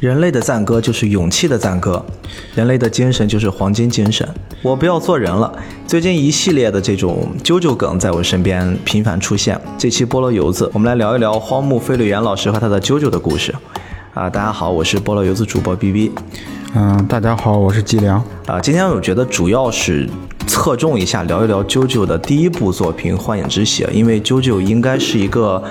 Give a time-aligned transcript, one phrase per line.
[0.00, 2.02] 人类的赞歌就是勇气的赞歌，
[2.54, 4.26] 人类的精神就是黄金精神。
[4.62, 5.52] 我不要做人了。
[5.86, 9.60] 最近一系列的这种啾啾梗在我身边频繁出现。
[9.76, 13.54] 这期菠萝油子，我们来聊一聊荒木飞吕彦老师和他的啾啾的故事。
[14.14, 16.12] 啊，大家好，我是菠萝油子主播 B B。
[16.74, 18.24] 嗯，大家好，我是季良。
[18.46, 20.08] 啊，今天我觉得主要是
[20.46, 25.62] 侧重一下聊一聊啾啾的第一部作品《幻影之血》，因为啾啾应该是一个。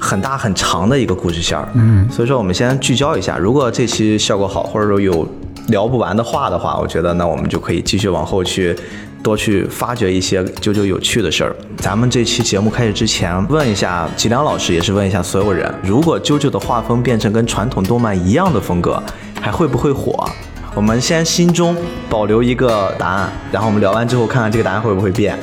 [0.00, 3.36] 很大很长的一个故事线儿，嗯，所以说我们先聚焦一下。
[3.36, 5.28] 如果这期效果好，或者说有
[5.68, 8.74] 聊不完的话的话，我觉得那我们就可以继续往后去
[9.22, 11.54] 多去发掘一些啾啾有趣的事儿。
[11.76, 19.00] 咱们这期节目开始之前，问一下吉良老师，也是问一下所有人：如果啾啾的画风变成跟传统动漫一样的风格，
[19.40, 20.28] 还会不会火？
[20.74, 21.76] 我们先心中
[22.08, 25.38] 保留一个答案，然后我们聊完之后看看这个答案会不会变。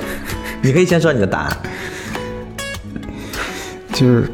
[0.63, 1.57] 你可以先说你的答案，
[3.93, 4.27] 就是。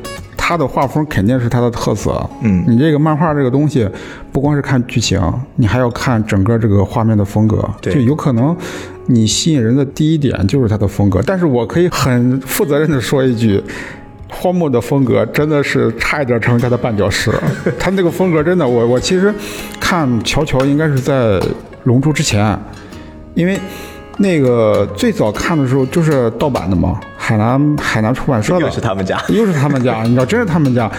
[0.45, 3.87] 他的画风肯定是他的特色，嗯，你这个漫画这个东西，
[4.29, 5.17] 不光是看剧情，
[5.55, 8.53] 你还要看整个这个画面的风格，对就有可能
[9.05, 11.21] 你吸引人的第一点就是他的风格。
[11.25, 13.63] 但是我可以很负责任的说一句，
[14.29, 17.31] 荒木的风格真的是差一点成为他的绊脚石。
[17.79, 19.33] 他那个风格真的，我我其实
[19.79, 21.41] 看乔乔应该是在
[21.85, 22.59] 龙珠之前，
[23.33, 23.57] 因为。
[24.19, 30.91] 那个最早看的时候就是盗版的嘛，海南海南出版社的，又是他们家，又是他们家，你知道，真是他们家，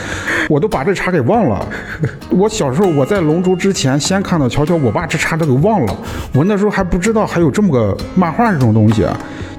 [0.49, 1.69] 我都把这茬给忘了。
[2.33, 5.95] 我小时候我在《龙珠》之前先看到乔乔，我把这茬都给忘了。
[6.33, 9.07] 我那时候还不知道还有这么个漫画这种东西，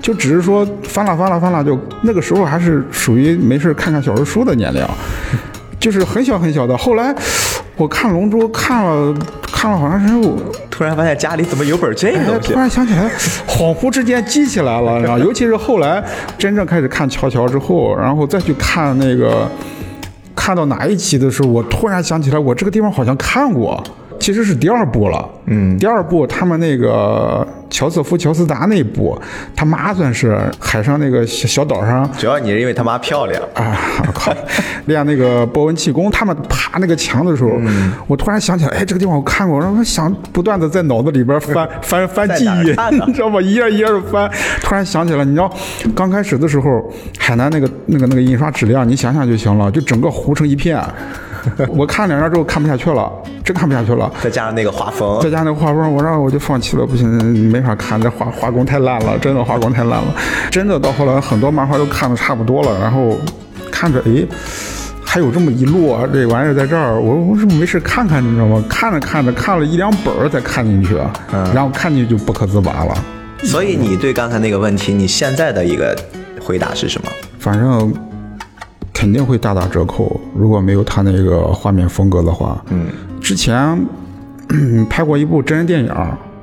[0.01, 4.83] 就只是说翻了翻了翻了，就那个时候还是属于没事看看小说书的年龄，
[5.79, 6.75] 就是很小很小的。
[6.75, 7.13] 后来
[7.77, 9.15] 我看《龙珠》看了。
[9.57, 10.37] 看了好长时间，我
[10.69, 12.53] 突然发现家里怎么有本这个东西？
[12.53, 13.09] 突然想起来，
[13.47, 16.03] 恍惚之间记起来了， 然后尤其是后来
[16.37, 19.49] 真正开始看乔乔之后，然后再去看那个，
[20.35, 23.81] 看到哪一期的时候，我突然想起来，我这个地方好像看过。
[24.19, 29.21] 其实是第二部了，嗯，第二部他们那个乔瑟夫·乔斯达那部，
[29.53, 33.77] 他妈算是海上那个小小岛上，主要你是因为他妈漂亮啊！
[34.07, 34.33] 我靠，
[34.85, 37.51] 练那个波纹气功，他们爬那个墙的时候，
[38.07, 42.69] 我突然想起来，哎，这个地方我看过，然后想不断的在脑子里边翻 翻翻记忆，
[43.05, 43.41] 你知道吗？
[43.41, 44.31] 一页一页的翻，
[44.61, 45.53] 突然想起来，你知道，
[45.93, 50.81] 刚开始的时候，海南那个那个那个印刷质量，你想想就行了，就整个糊成一片。
[51.69, 53.11] 我看两张之后看不下去了，
[53.43, 54.11] 真看不下去了。
[54.21, 57.07] 再加上那个画风，再加上那个画风，我让我就放弃了，不行，
[57.51, 60.15] 没法看，这画画工太烂了，真的画工太烂了。
[60.49, 63.17] 真的到后来很多漫画都看的差不多了，然后
[63.71, 64.25] 看着哎，
[65.03, 68.63] 还有这么一摞这玩意儿在这儿，我我是没事看看，你知道吗？
[68.69, 70.97] 看着看着看了一两本儿才看进去，
[71.53, 72.95] 然后看进去就不可自拔了。
[73.43, 75.95] 所以你对刚才那个问题，你现在的一个
[76.41, 77.11] 回答是什么？
[77.39, 77.93] 反正。
[78.95, 82.63] 肯定会大打折扣，如果没有他那个画面风格的话。
[82.69, 82.87] 嗯，
[83.19, 83.77] 之前
[84.89, 85.93] 拍过一部真人电影，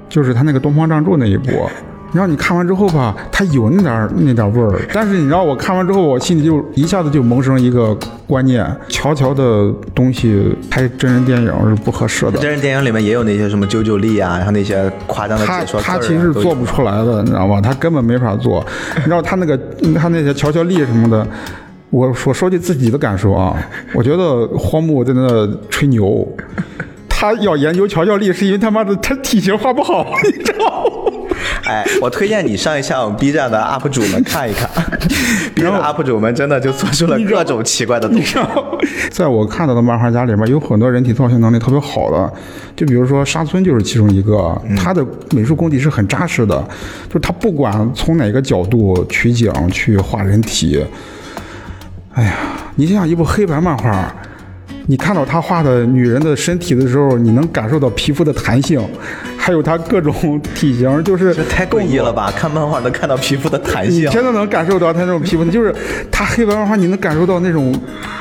[0.08, 1.50] 就是他那个《东方仗助》那一部。
[2.12, 7.96] 然后你看完之后吧，他有那点那点味儿，但是你知道我看完之后，我心里就一下子就萌生一个
[8.26, 12.32] 观念：乔乔的东西拍真人电影是不合适的。
[12.32, 17.62] 真人电影里面也有那些什么九九力啊，然后那些夸张的解说，他他其实做不出来的，你知道吧？
[17.62, 18.62] 他根本没法做。
[18.98, 19.58] 你知道他那个
[19.94, 21.26] 他那些乔乔力什么的。
[21.92, 23.54] 我我说句自己的感受啊，
[23.92, 26.26] 我觉得荒木在那吹牛，
[27.06, 31.12] 他要研究乔乔力是因为他妈的他体型画不好， 你知道吗？
[31.64, 34.68] 哎，我推荐你上一下我们 B 站的 UP 主们看一看，
[35.54, 38.42] B 站 UP 主们真的就做出了各种奇怪的动作。
[39.10, 42.32] 在我看到的漫画家里面，有很多人体造型能力特别好的，
[42.74, 46.56] 就比如说沙村就是其中一个，他的美术功底是很扎实的，
[47.08, 50.82] 就是他不管从哪个角度取景去画人体。
[52.14, 52.34] 哎呀，
[52.76, 54.14] 你像一部黑白漫画，
[54.86, 58.80] 你看到他画的女人的身体的时候，你能感受到皮肤的弹性，
[59.36, 62.30] 还有他各种体型， 就是这太诡异了吧？
[62.36, 65.74] 看漫画能看到皮肤的弹性，真的能感受到他那种皮肤，就是
[66.10, 67.74] 他黑白漫画，你能感受到那种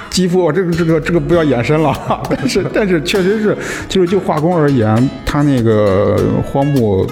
[0.09, 0.49] 肌肤。
[0.53, 1.93] 这个这个这个不要延伸了，
[2.29, 3.57] 但是但是确实是，
[3.89, 7.05] 就是就画工而言，他那个荒木，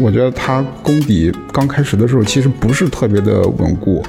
[0.00, 4.02] 我觉得他功底刚开始的时候其实不是特别的稳固。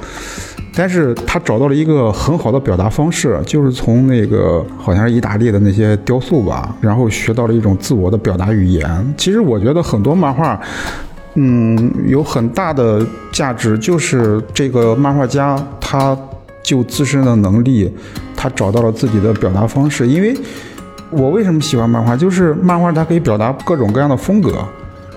[0.76, 9.14] 但是他找到了一个很好的表达方式，就是从那个好像是意大利的那些雕塑吧，然后学到了一种自我的表达语言。
[9.16, 10.60] 其实我觉得很多漫画，
[11.34, 16.16] 嗯，有很大的价值，就是这个漫画家他
[16.62, 17.92] 就自身的能力，
[18.34, 20.08] 他找到了自己的表达方式。
[20.08, 20.36] 因为
[21.10, 24.64] 我为什么喜欢漫画，就是漫画它可以表达各种各样的风格，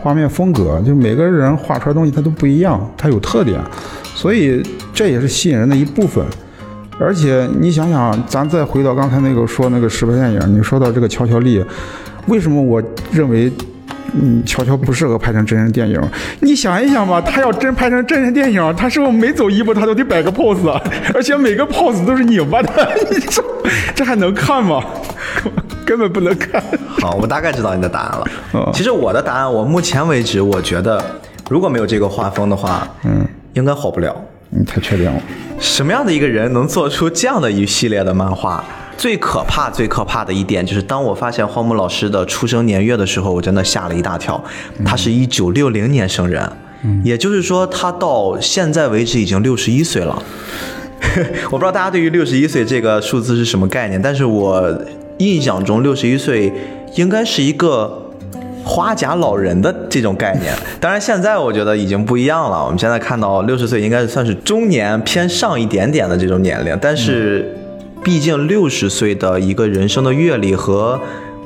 [0.08, 3.60] 画面风格，就每个人画出来东西它都不一样，它有特点。
[4.16, 4.64] 所以
[4.94, 6.24] 这也是吸引人的一部分。
[6.98, 11.62] 而且你想想，咱再回到刚才那个说那个实拍电影，你说到这个乔乔丽，
[12.28, 12.82] 为什么我
[13.12, 13.52] 认为？
[14.14, 16.02] 嗯，乔乔不适合拍成真人电影。
[16.40, 20.66] 你想一想吧，他要真拍成真人电影，他是不是每走一步他都得摆个 pose，
[21.14, 22.90] 而且每个 pose 都是拧巴的？
[23.12, 23.44] 你说
[23.94, 24.82] 这还能看吗？
[25.88, 26.62] 根本不能看。
[27.00, 28.72] 好，我大概知道你的答案了。
[28.74, 31.02] 其实我的答案，我目前为止，我觉得
[31.50, 34.14] 如果没有这个画风的话，嗯，应该好不了。
[34.50, 35.22] 你太确定了？
[35.58, 38.62] 什么样的一个人能做出这样的一系列的漫画？
[38.98, 44.44] 最可怕、最可怕的一点就是，当我发现荒木老师的出生年月的时候，我真的吓了一大跳。
[44.84, 46.52] 他是一九六零年生人，
[47.04, 50.22] 也就是说，他到现在为止已经六十一岁了。
[51.46, 54.62] 我不知道大家对于六十一岁这个数字是什么概念，但是我
[55.18, 56.52] 印象中六十一岁
[56.96, 58.12] 应该是一个
[58.64, 60.54] 花甲老人的这种概念。
[60.80, 62.64] 当然，现在我觉得已经不一样了。
[62.64, 67.54] 我们现在看到六十岁应该算是中年偏上一点点的这种年龄，但是。
[68.04, 70.98] 毕竟六十岁的一个人生的阅历和。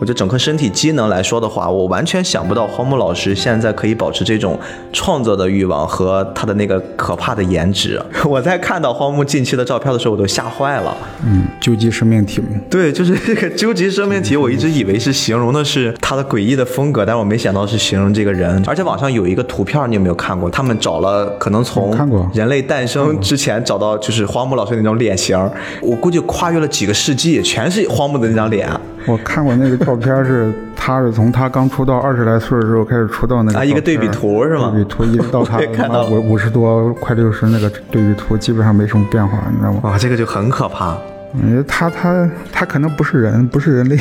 [0.01, 4.59] 我觉得整个身体机能来说的话，我完全想不到荒木老师现在可以保持这种
[4.92, 8.01] 创作的欲望和他的那个可怕的颜值。
[8.27, 10.98] 我在看到荒木近期的照片的时候，我都吓坏了。
[11.24, 12.42] 嗯，究极生命体。
[12.68, 18.59] 对，就是这个究极生命体，我一直以为是形容的是他的诡异的风格，但是我没想到是形容这个人。
[18.65, 20.50] 而且网上有一个图片，你有没有看过？
[20.50, 21.95] 他们找了可能从
[22.33, 25.38] 人类诞生之前找到就是荒木老师那种脸型，
[25.80, 28.68] 我估计跨越了几个世纪，全是荒木的那张脸。
[29.06, 34.71] 我看过那个照片，是他是从他刚出道二十来岁的时候开始出道那个啊，一个对比图是吗？
[34.74, 35.57] 对比图一直到他
[36.09, 39.80] 五五十多快六十那个对比图基本上没什么变化，你知道吗？
[39.83, 40.95] 哇，这个就很可怕。
[41.33, 43.98] 嗯，他他他可能不是人，不是人类。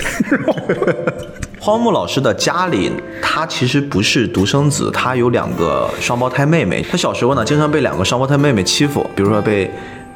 [1.60, 6.84] 荒木老师的家里，他其实不是独生子，他有两个双胞胎妹妹。
[6.90, 9.70] 他小时候呢，经常被两个双胞胎妹妹欺负，比如说被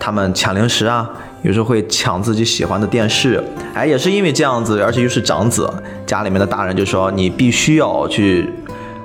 [0.05, 1.09] 他们抢零食啊。
[1.41, 3.43] 有时候会抢自己喜欢的电视，
[3.75, 5.71] 哎，也是因为这样子，而且又是长子，
[6.07, 8.51] 家里面的大人就说你必须要去，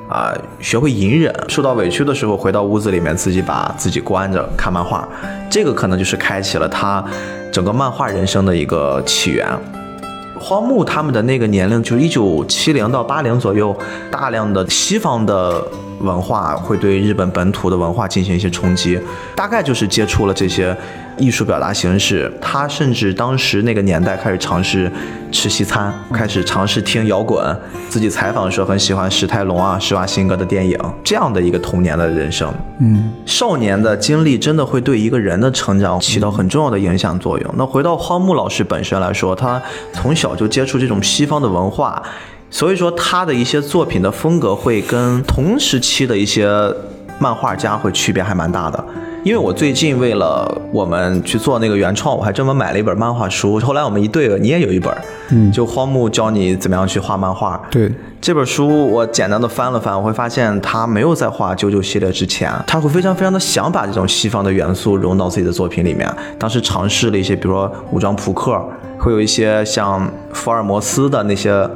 [0.09, 5.07] 啊，学会隐忍，受到委屈的时候回到屋子里面自己把自己关着看漫画，
[5.49, 7.03] 这个可能就是开启了他
[7.51, 9.45] 整个漫画人生的一个起源。
[10.39, 13.77] 荒木他们的那个年龄就是一九七零到八零左右，
[14.09, 15.61] 大量的西方的。
[15.99, 18.99] 文化会对日本本土的文化进行一些冲击，
[19.35, 20.75] 大概就是接触了这些
[21.17, 22.31] 艺术表达形式。
[22.41, 24.91] 他甚至当时那个年代开始尝试
[25.31, 27.43] 吃西餐，开始尝试听摇滚。
[27.89, 32.51] 自己采访说很喜欢史泰龙啊、施瓦辛格的电影，这样的一个童年的人生。
[32.79, 37.53] 嗯，少年的经历真的会对一个人的成长起到很重要的影响作用。
[37.57, 39.61] 那回到荒木老师本身来说，他
[39.93, 42.01] 从小就接触这种西方的文化。
[42.49, 46.49] 所以说他的一些作品的风格会跟同时期的一些
[47.19, 48.83] 漫画家会区别还蛮大的。
[49.21, 53.59] 因为我最近为了我们去做那个原创，我还专门买了一本漫画书。
[53.59, 54.91] 后来我们一对，你也有一本，
[55.29, 57.61] 嗯，就荒木教你怎么样去画漫画。
[57.69, 57.91] 对，
[58.21, 66.09] 这本书我简单的翻了翻，我会发现他没有在画九九系列之前，他会非常非常的想把这种西方的元素融到自己的作品里面。
[66.39, 68.57] 当时尝试了一些，比如说武装扑克，
[68.97, 71.69] 会有一些像福尔摩斯的那些。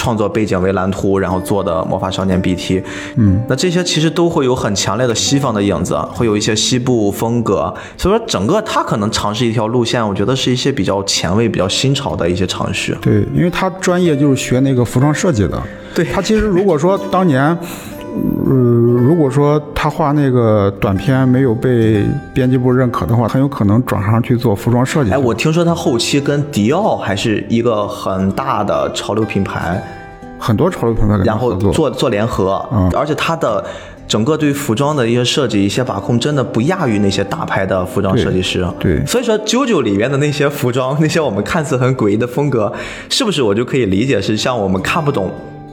[0.00, 2.82] 创作背景为蓝图，然后做的魔法少年 BT，
[3.16, 12.96] 嗯，那这些其实都会有很强烈的西方的影子，会有一些西部风格，所以说整个他可能尝试一条路线，我觉得是一些比较前卫、比较新潮的一些尝试。
[13.02, 15.62] 对，因为他专业就是学那个服装设计的，
[15.94, 17.54] 对他其实如果说当年。
[18.46, 25.10] 呃，如果说他画那个短片没有被编辑部认可的话，很有可能转行去做服装设计。
[25.10, 29.80] 哎，我听说他后期跟迪奥还是一个很大的潮流品牌，
[30.38, 33.64] 很多潮流品牌然后做做联合，嗯，而且他的
[34.08, 38.66] 整个对服装的一些设计、一些把控，真的不亚于那些大牌的服装设计师。
[38.80, 42.72] 对，所以说九九里面的那些服装，那些我们看似很诡异的风格，
[43.08, 45.30] 是不是我就可以理解是像我们看不懂？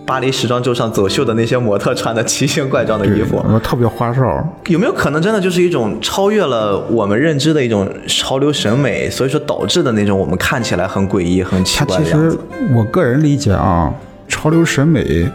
[0.08, 4.24] 巴黎时装周上走秀的那些模特穿的奇形怪状的衣服，特别花哨。
[4.68, 12.30] 有没有可能真的就是一种超越了我们认知的一种潮流审美，所以说导致的那种我们看起来很诡异、很奇怪的样子？
[12.30, 13.94] 其实我个人理解啊，
[14.30, 15.30] 潮流审美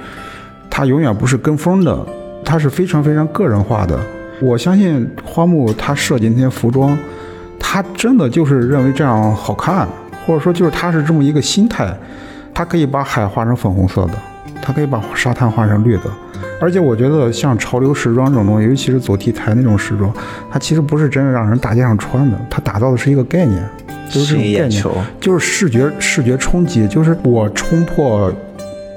[0.71, 1.95] 它永远不是跟风的，
[2.43, 4.01] 它是非常非常个人化的。
[4.41, 6.97] 我相信花木他设计那些服装，
[7.61, 9.87] 他真的就是认为这样好看，
[10.27, 11.95] 或者说就是他是这么一个心态，
[12.55, 14.13] 他可以把海画成粉红色的。
[14.63, 16.05] 他可以把沙滩画成绿的，
[16.61, 20.11] 而且我觉得像潮流时装这种东西，尤其是走 T 台那种时装，
[20.51, 23.63] 它其实不是真的让人大街上穿的，它打造的是一个概念，
[24.09, 24.85] 就是这种概念，
[25.21, 28.33] 就是视觉视觉冲击，就是我冲破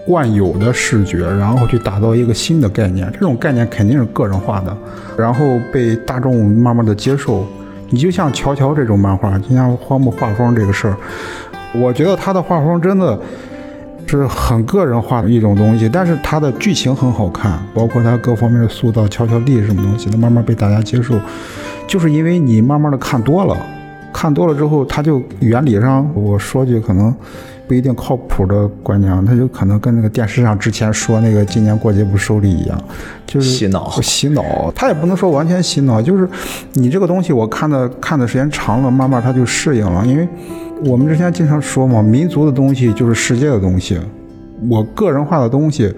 [0.05, 4.77] 惯有的视觉，然后去打造一个新的概念，这种概念肯定是个人化的，
[5.17, 7.45] 然后被大众慢慢的接受。
[7.89, 10.97] 你就像乔乔这种漫画，就像荒木画风这个事儿，
[11.73, 13.17] 我觉得他的画风真的
[14.07, 21.19] 是很个人化的一种东西，但是它的剧情很好看，包括它各方面的塑造，悄悄力什么东西的，慢慢被大家接受，
[21.87, 23.57] 就是因为你慢慢的看多了，
[24.13, 27.13] 看多了之后，它就原理上，我说句可能
[27.67, 32.79] 不一定靠谱的观念，它就可能跟那个电视上之前说那个今年过节不收礼一样，
[33.25, 36.29] 就是洗脑洗脑，它也不能说完全洗脑，就是
[36.73, 40.05] 你这个东西我看的看的时间长了，慢慢它就适应了。
[40.05, 40.27] 因为
[40.83, 43.99] 我们之前经常说嘛，民族的东西就是世界的东西，
[44.69, 45.91] 我个人化的东西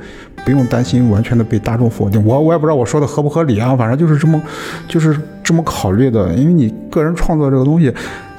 [0.45, 2.23] 不用担心完全的被大众否定。
[2.25, 4.41] 我我也不知道我说的合不合理啊，反正就是这么
[4.87, 6.31] 就是这么考虑的。
[6.33, 7.93] 因为你个人创作这个东西，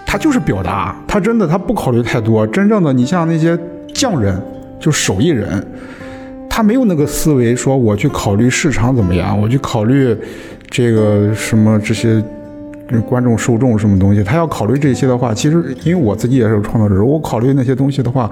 [0.07, 2.47] 它就是表达，它真的它不考虑太多。
[2.47, 3.59] 真正的你像那些
[3.93, 4.41] 匠人，
[4.79, 5.65] 就手艺人。
[6.51, 10.17] 他没有那个思维，说我去考虑市场怎么样，我去考虑
[10.69, 12.21] 这个什么这些
[13.07, 14.23] 观众受众什么东西。
[14.23, 18.31] 他要考虑这些的话，其实因为我自己也是个创作者，我考虑那些东西的话，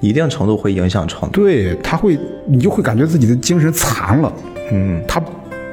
[0.00, 1.44] 一定程度会影响创作。
[1.44, 4.32] 对他会，你就会感觉自己的精神残了，
[4.72, 5.22] 嗯，他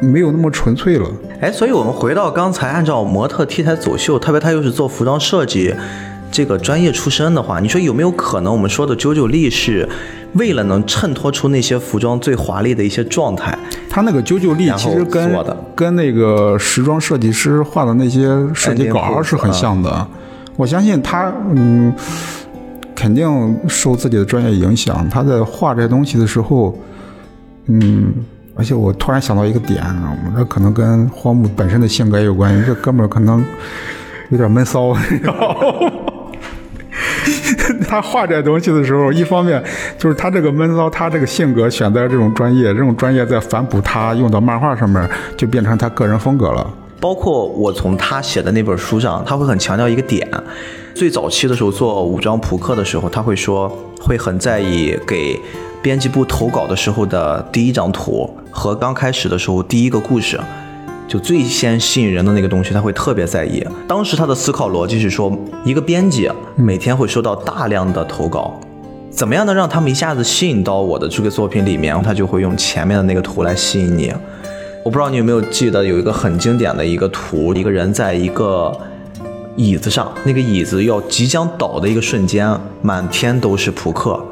[0.02, 1.10] 没有那么纯粹了。
[1.42, 5.74] 哎，所以我们回到刚才，按照模特 T 台走秀，特别他又是做服装设计
[6.32, 9.88] 这个专业出身的话，你说有没有可能我们说的九九力是？
[10.34, 13.58] 为了能衬托出那些服装最华丽的一些状态，
[13.90, 15.44] 他那个九九力其实跟
[15.74, 20.08] 跟那个时装设计师画的那些设计稿是很像的。
[20.56, 21.92] 我相信他，嗯，
[22.94, 25.10] 肯定受自己的专业影响。
[25.10, 26.78] 他在画这些东西的时候，
[27.66, 28.14] 嗯，
[28.54, 29.84] 而且我突然想到一个点，
[30.38, 32.64] 这可能跟荒木本身的性格也有关系。
[32.68, 33.44] 这哥们儿可能
[34.30, 34.96] 有点闷骚。
[37.90, 39.62] 他画这东西的时候，一方面
[39.98, 46.72] 就是他这个闷骚，他这个性格选择这种专业，这种专业在反哺他用到漫画上面，就变成他个人风格了。
[47.00, 50.28] 包括我从他写的那本书上，他会很强调一个点：
[50.94, 53.68] 最早期的时候做武装扑克的时候，他会说
[54.00, 55.40] 会很在意给
[55.82, 60.40] 编辑部投稿的时候的第一张图和刚开始的时候第一个故事。
[61.10, 63.66] 就最先吸引人的那个东西，他会特别在意。
[63.88, 65.36] 当时他的思考逻辑是说，
[65.66, 68.60] 一个编辑每天会收到大量的投稿，
[69.10, 72.00] 怎么样能让他们一下子吸引到我的这个作品里面？
[72.04, 74.14] 他就会用前面的那个图来吸引你。
[74.86, 78.72] 我不知道你有没有记得有一个很经典的一个图，一个人在一个
[79.56, 84.24] 椅子上，那个椅子要即将倒的一个瞬间，满天都是扑克。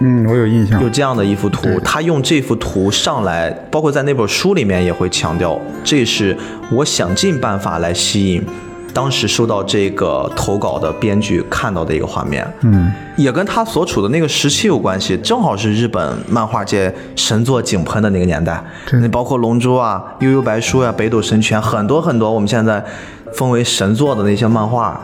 [0.00, 6.36] 嗯，我有印象，有这样的一幅图，他用这幅图上来，包括在那本书里面也会强调，这是
[6.70, 8.44] 我想尽办法来吸引
[8.92, 12.46] 当时收到这个投稿的编剧看到的一个画面。
[12.60, 18.62] 嗯，也跟他所处的那个时期有关系，正好是日本漫画界神作井喷的那个年代。
[18.92, 22.84] 那包括《龙珠》啊、《悠悠白书》啊、《北斗神拳》，很多很多我们现在
[23.32, 25.00] 封为神作的那些漫画，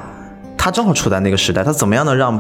[0.59, 2.39] 他正好处在那个时代，他怎么样能让？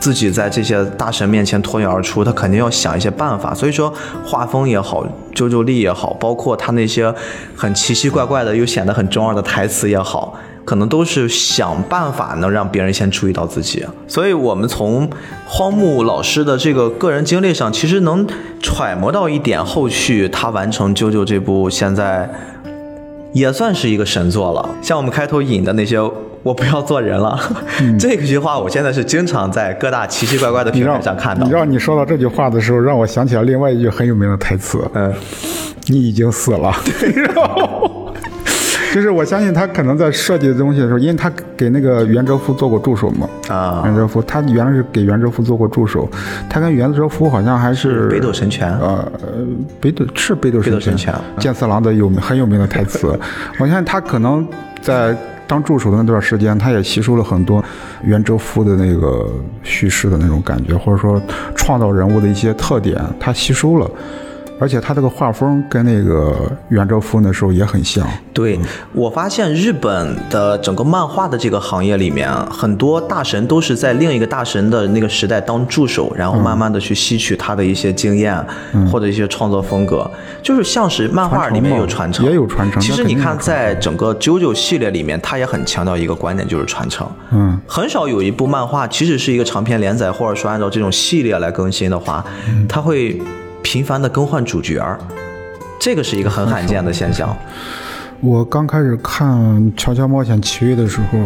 [0.00, 3.54] 自己在这些大神面前脱颖而出，他肯定要想一些办法。
[3.54, 3.92] 所以说，
[4.24, 7.12] 画风也好，啾啾力也好，包括他那些
[7.56, 10.34] 很奇奇怪怪的又显得很中二的台词也好，
[10.64, 13.84] 可能都是想办法能让别人先注意到自己。
[14.06, 15.08] 所以我们从
[15.46, 18.26] 荒木老师的这个个人经历上，其实能
[18.60, 22.30] 揣摩到一点，后续他完成啾啾这部现在
[23.32, 24.68] 也算是一个神作了。
[24.82, 25.98] 像我们开头引的那些。
[26.44, 27.38] 我不要做人了，
[27.98, 31.44] 这句话我现在是经常在各大奇奇怪怪的平台上看到。
[31.46, 34.78] 你让你说到这句话的时候，让我想起了另外一句很有名的台词。
[34.92, 35.12] 嗯，
[35.88, 36.70] 你已经死了。
[38.94, 43.26] 就是我相信他可能在设计的东西的时候，因为他给那个袁哲夫做过助手嘛。
[43.48, 46.06] 啊，袁哲夫他原来是给袁哲夫做过助手，
[46.48, 48.70] 他跟袁哲夫好像还是北斗神拳。
[48.78, 49.10] 呃，
[49.80, 51.12] 北斗是北斗神拳。
[51.38, 53.18] 剑次郎的有名很有名的台词，
[53.58, 54.46] 我相信他可能
[54.82, 55.16] 在。
[55.46, 57.62] 当助手的那段时间，他也吸收了很多
[58.02, 59.28] 袁哲夫的那个
[59.62, 61.20] 叙事的那种感觉，或者说
[61.54, 63.90] 创造人物的一些特点，他吸收了。
[64.64, 68.08] 而且他这个画风跟那个袁哲夫那时候也很像。
[68.32, 68.58] 对
[68.94, 78.42] 我发现日本的整个漫画的这个行业里面，很多大神都是在另一个大神的那个时代当助手，然后慢慢的去吸取他的一些经验
[78.90, 80.10] 或者一些创作风格，
[80.42, 82.80] 就是像是漫画里面有传承，也有传承。
[82.80, 87.06] 其实你看，在整个九九系列里面，他也很强调一个观点，就是传承。
[87.32, 92.24] 嗯，很少有一部漫画，即使是一个长篇连载，或者说按照这种系列来更新的话，
[92.66, 93.20] 他会。
[93.74, 94.96] 频繁的更换主角儿，
[95.80, 97.36] 这个是一个很罕见的现象。
[98.20, 99.36] 我刚开始看
[99.76, 101.18] 《乔乔冒险奇遇》的时候，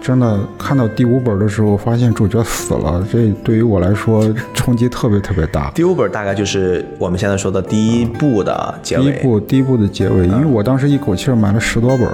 [0.00, 5.70] 真的看到第五本的时候，发现主角死了，这对于我来说冲击特别特别大。
[5.76, 9.04] 第五本大概就是我们现在说的第一部的结尾。
[9.04, 12.08] 第一部，第一部的结尾，因为我当时一口气买了十多本。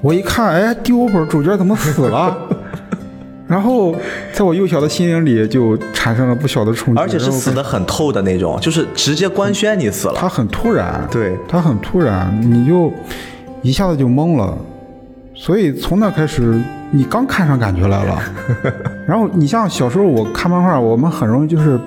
[0.00, 2.38] 我一看，哎，第五本主角怎么死了？
[3.48, 3.94] 然后
[4.32, 10.14] 在我幼小的心灵里就产生了不小的冲击，而且是死的很透的那种，就是直接官宣你死了。
[10.16, 12.92] 他很突然，对他很突然，你就
[13.62, 14.56] 一下子就懵了。
[15.34, 16.60] 所以从那开始，
[16.90, 18.18] 你刚看上感觉来了。
[19.06, 21.78] 然后你像小时候我看漫画，我们很容易就是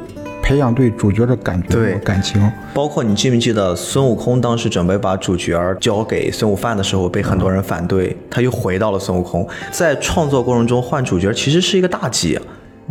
[0.50, 2.52] 培养对主角的感觉、对感情。
[2.74, 9.48] 包括你记不记得孙悟空当时准备把主角交给孙悟饭的时候，被很多人反对，他又回到了孙悟空。
[9.70, 12.40] 在创作过程中换主角其实是一个大忌。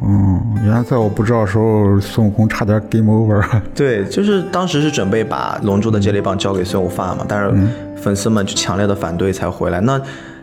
[0.00, 3.44] 嗯，原来在我不知道的时候，孙悟空差点 game over。
[3.74, 7.52] 对，就是当时是准备把龙珠的接力棒交给孙悟饭嘛，但是
[8.00, 9.80] 粉丝们就强烈的反对才回来。
[9.80, 10.00] 那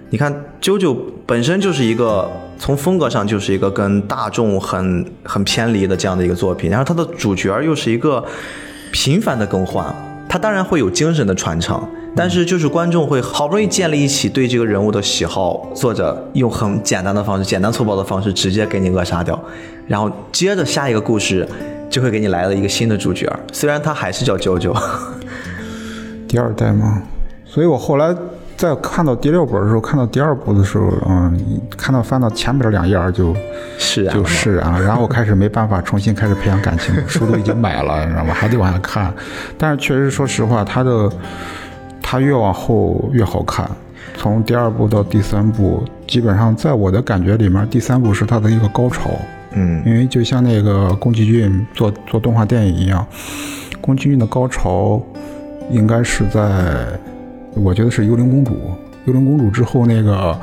[0.09, 0.93] 你看，啾啾
[1.25, 8.23] 本身就是一个从风格上就是一个跟大众很很偏离的这样的一个作品，然后它的主角又是一个
[8.91, 9.93] 频繁的更换，
[10.27, 11.81] 它当然会有精神的传承，
[12.15, 19.39] 但是就是观众会好不容易建立一起对这个人物的喜好，作者用很简单的方式、简单粗暴的方式直接给你扼杀掉，
[19.87, 21.47] 然后接着下一个故事
[21.89, 24.73] 就会给你来了一个新的主角，虽然他还是叫啾啾。
[26.27, 27.03] 第二代吗？
[27.45, 28.13] 所以我后来
[28.57, 31.37] 在看到第六本的时候，看到第二部的时候，嗯，
[31.77, 33.37] 看到翻到前边两页儿就就
[33.77, 38.33] 释然了释然了，然后我开始没办法重新开始培养感情， 书都已经买了，你知道吗？
[38.33, 39.13] 还得往下看。
[39.57, 41.11] 但是确实，说实话，他的
[42.01, 43.69] 他越往后越好看。
[44.17, 49.11] 从第二部到第三部，基本上在我的感觉里面，第三部是他的一个高潮。
[49.57, 53.05] 嗯因为就像那个宫崎骏做做动画电影一样，
[53.81, 55.01] 宫崎骏的高潮
[55.69, 56.87] 应该是在，
[57.55, 58.51] 我觉得是《幽灵公主》。
[59.05, 60.33] 《幽灵公主》之后，那个《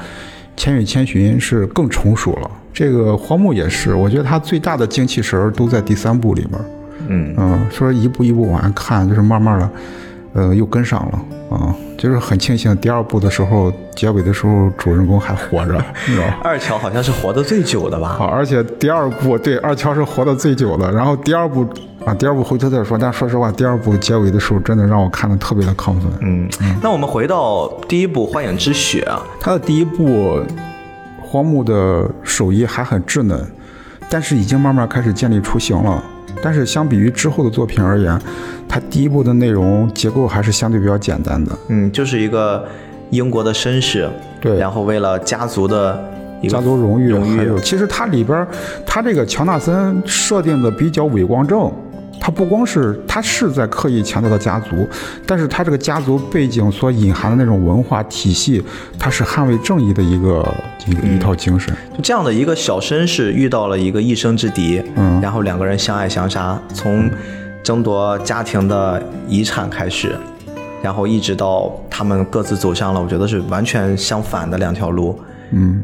[0.57, 2.51] 千与千寻》是更成熟了。
[2.73, 6.61] 这个荒木也是，我觉得他最大的精气神儿都在第三部里面。
[7.09, 9.71] 嗯嗯，说一步一步往下看，就是慢慢的，
[10.35, 11.19] 呃，又跟上了
[11.51, 15.75] 啊、就是很庆幸第二部的时候，结尾的时候主人公还活着，
[16.09, 16.27] 你知道？
[16.43, 18.17] 二乔好像是活得最久的吧？
[18.19, 21.67] 好，而且第二部对二乔是活得最久的，然后第二部
[22.07, 22.97] 啊，第二部回头再说。
[22.97, 26.11] 但说实话，第二部结尾的时候，真的让我看的特别的亢奋。
[26.23, 26.49] 嗯，
[26.83, 30.41] 那我们回到第一部《幻影之血》啊，他的第一部，
[31.21, 33.39] 荒木的手艺还很稚嫩，
[34.09, 36.03] 但是已经慢慢开始建立雏形了。
[36.41, 38.17] 但是相比于之后的作品而言，
[38.69, 41.51] 它第一部的内容结构还是相对比较简单的。
[41.69, 42.65] 嗯，就是一个
[43.11, 44.09] 英国的绅士，
[44.41, 46.03] 对然后为了家族的
[46.49, 48.47] 家族荣誉，荣誉还有其实它里边，
[48.87, 51.71] 它这个乔纳森设定的比较伟光正，
[52.25, 54.89] 他不光是他是在刻意强调的家族，
[55.27, 58.63] 但是他这个家族背景所隐含的那种文化体系，
[58.97, 60.55] 它是捍卫正义的一个
[60.87, 61.75] 一个一套精神。
[61.93, 67.11] 就这样的一个小绅士遇到了一个一生之敌，嗯然后两个人相爱相杀，从
[67.65, 70.15] 争夺家庭的遗产开始，
[70.81, 75.19] 然后一直到他们各自走向了，我觉得是完全相反的两条路。
[75.51, 75.83] 嗯，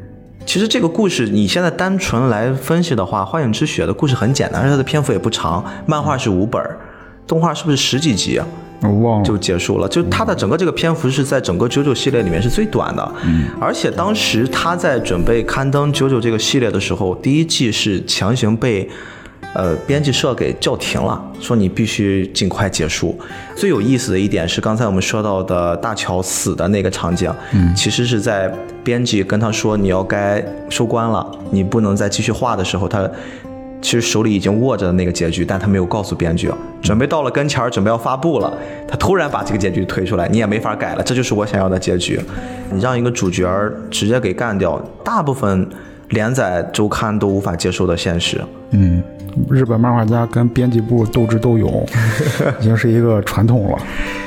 [0.48, 6.78] 其实这个故事，你现在单纯来分析的话，《幻影之血》的故事很简单，而且它的篇幅也不长，漫画是五本儿，
[7.26, 8.46] 动画是不是十几集啊？
[8.80, 9.24] 我忘了。
[9.26, 9.86] 就结束了。
[9.86, 18.88] 就它的整个这个篇幅是在整个九九系列里面是最短的，嗯，而且当时他在准备刊登九九这个系列的时候，第一季是强行被。
[19.54, 23.18] 呃，编辑社给叫停了，说你必须尽快结束。
[23.56, 28.52] 最有意思的一点是，刚才我们说到的大乔死的那个场景，嗯，其实是在
[28.84, 33.10] 编辑跟他说你要该收官了，你不能再继续画的时候，他
[33.80, 36.50] 其实手里已经握着的那个结局，但他没有告诉编剧，
[36.82, 38.52] 准备到了跟前儿，准备要发布了，
[38.86, 42.20] 他突然把这个结局推出来，你也没法改了，这就是我想要的结局。
[42.70, 45.68] 你让一个主角儿直接给干掉，大部分
[46.10, 48.40] 连载周刊都无法接受的现实。
[48.72, 49.02] 嗯，
[49.50, 51.86] 日本漫画家跟编辑部斗智斗勇，
[52.60, 53.78] 已经是一个传统了。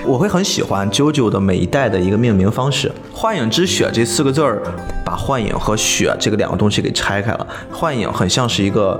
[0.05, 4.61] 我会很喜欢 JoJo 的每一代的一个命名方式，“幻影之血”这四个字儿，
[5.05, 7.47] 把幻影和雪这个两个东西给拆开了。
[7.71, 8.99] 幻影很像是一个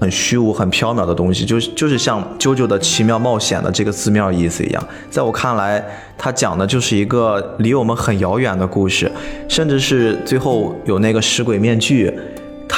[0.00, 4.88] 很虚无、很缥缈的东西，就是就是像 JoJo 的奇妙冒险的这个字面意思一样。
[5.10, 5.84] 在我看来，
[6.16, 9.10] 它讲的就是一个离我们很遥远的故事，
[9.48, 12.12] 甚至是最后有那个食鬼面具。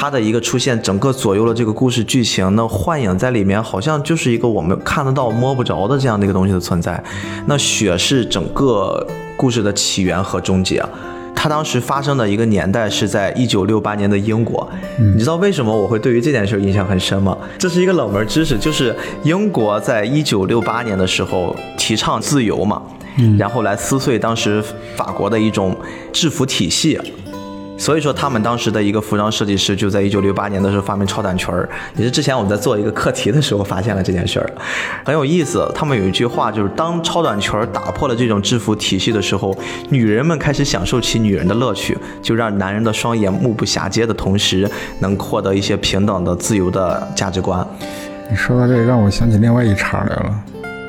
[0.01, 2.55] 它的一个出现，整个左右了这个故事剧情。
[2.55, 6.99] 那幻影在里面好像就是一个我们看得到摸不着的这样的一个东西的存在。
[7.45, 9.05] 那血是整个
[9.37, 10.83] 故事的起源和终结。
[11.35, 14.67] 它当时发生的一个年代是在一九六八年的英国。
[14.97, 17.37] 你知道为什么我会对于这件事印象很深吗？
[17.59, 22.81] 这是一个冷门知识，就是英国在一九六八年的时候提倡自由嘛，
[23.37, 24.63] 然后来撕碎当时
[24.95, 25.77] 法国的一种
[26.11, 26.99] 制服体系。
[27.81, 31.67] 所以说，他们当时的一个服装设计师就在一九六八年的时候发明超短裙儿，
[31.97, 34.47] 也是之前我们在做一个课题的时候发现了这件事儿，
[35.03, 35.67] 很有意思。
[35.73, 39.57] 他们有一句话就是：当超短裙儿打破了这种制服体系的时候，
[39.89, 47.65] 女人们开始享受起女人的乐趣，就让男人的双眼目不暇接的同时，能获得一些平等的、自由的价值观。
[48.29, 50.43] 你说到这，让我想起另外一茬来了。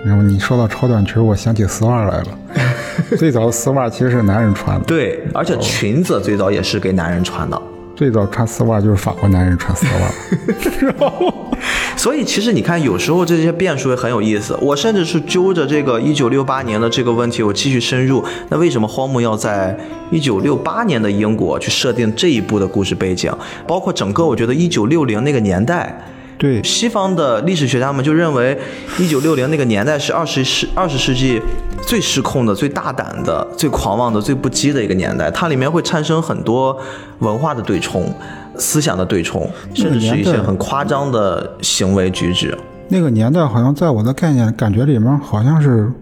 [0.04, 2.38] 然后你说到超短裙，我想起丝袜来了。
[3.16, 7.60] 最早丝袜其实是男人穿的，对，而且裙子最早也是给男人穿的。
[7.94, 11.22] 最早穿丝袜就是法国男人穿丝袜。
[11.96, 14.58] 所以其实你看，有时候这些变数也很有意思。
[14.60, 18.24] 我甚至是揪着这个一九六八年的这个问题，我继续深入。
[18.48, 19.78] 那为什么荒木要在
[20.10, 23.32] 一九六八年的英国去设定这一部的故事背景？
[23.68, 25.96] 包括整个，我觉得一九六零那个年代。
[26.42, 28.58] 对西方的历史学家们就认为，
[28.98, 31.40] 一九六零那个年代是二十世二十世纪
[31.82, 35.30] 最失控的、最大胆的、最狂妄的、最不羁的一个年代。
[35.30, 36.76] 它里面会产生很多
[37.20, 38.12] 文化的对冲、
[38.58, 42.58] 思想的对冲，甚至是一些很夸张的行为举止。
[42.88, 45.92] 那个年代好像在我的概念感觉里面，好像是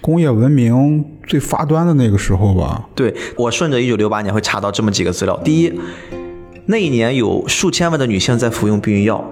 [0.00, 2.88] 工业文明最发端的那个时候吧。
[2.94, 5.72] 对我顺着一九六八年会查到这么几个资料：第一，
[6.66, 9.28] 那一年有数千万的女性在服用避孕药。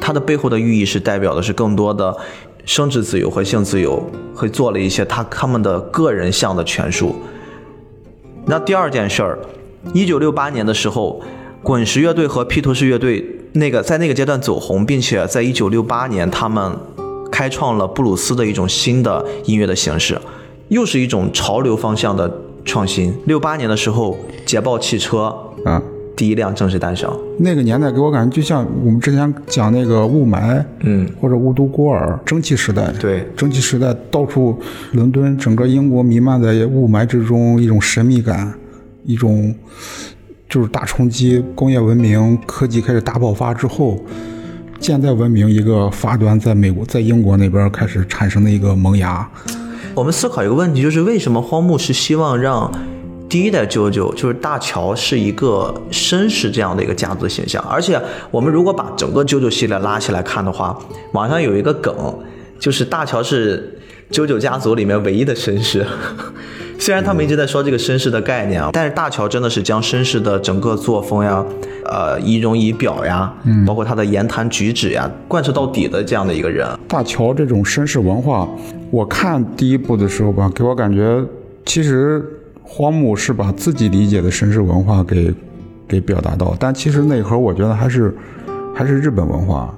[0.00, 2.16] 它的背后的寓意是代表的是更多的
[2.64, 4.02] 生殖自由和性自由，
[4.34, 7.16] 会做了一些他他们的个人项的权术。
[8.44, 9.38] 那第二件事儿，
[9.92, 11.20] 一九六八年的时候，
[11.62, 16.76] 滚石乐队和披头士乐队那个在那个阶段走红，并且在一九六八年他们
[17.32, 20.20] 开创了布鲁斯的一种新的音乐的形式，
[20.68, 23.12] 又是一种潮流方向的创新。
[23.26, 25.82] 六八年的时候，捷豹汽车啊。
[26.16, 34.58] 第一辆正式诞生，那个年代给我感觉就像我们之前讲那个雾霾，嗯，或者雾都孤儿，蒸汽时代，对，蒸汽时代到处，
[34.92, 38.54] 伦敦整个英国弥漫在雾霾之中，一种神秘感，
[39.04, 39.54] 一种
[40.48, 44.02] 就是大冲击，工业文明科技开始大爆发之后，
[44.80, 49.28] 现代文明一个发端，在美国，在英国那边开始产生的一个萌芽。
[49.94, 52.72] 我们思考一个问题，就是为什么荒木是希望让。
[53.28, 60.78] 第一代啾啾就是大乔是一个绅士这样的一个家族形象，而且我们如果把整个啾啾系列拉起来看的话，
[61.12, 61.92] 网上有一个梗，
[62.60, 63.78] 就是大乔是
[64.12, 65.84] 啾啾家族里面唯一的绅士。
[66.78, 71.44] 虽然他们一直在说这个绅士的概念啊，但是大乔真的是将绅士的整个作风呀、
[71.84, 76.68] 呃仪容仪表呀，嗯，包括他的言谈举止呀，贯彻到底的这样的一个人。
[76.86, 78.46] 大乔这种绅士文化，
[78.90, 81.24] 我看第一部的时候吧，给我感觉
[81.64, 82.24] 其实。
[82.68, 85.32] 荒木是把自己理解的绅士文化给
[85.86, 88.14] 给表达到，但其实内核我觉得还是
[88.74, 89.72] 还是日本文化，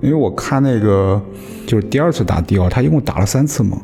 [0.00, 1.20] 因为我看那个
[1.66, 3.76] 就是第二次打迪奥，他一共打了三次嘛，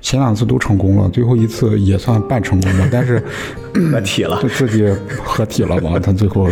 [0.00, 3.22] 前两次都成功了，最后一次也算半成功吧，但是
[3.92, 4.88] 合体了， 就自己
[5.22, 6.48] 合体了嘛，他最后，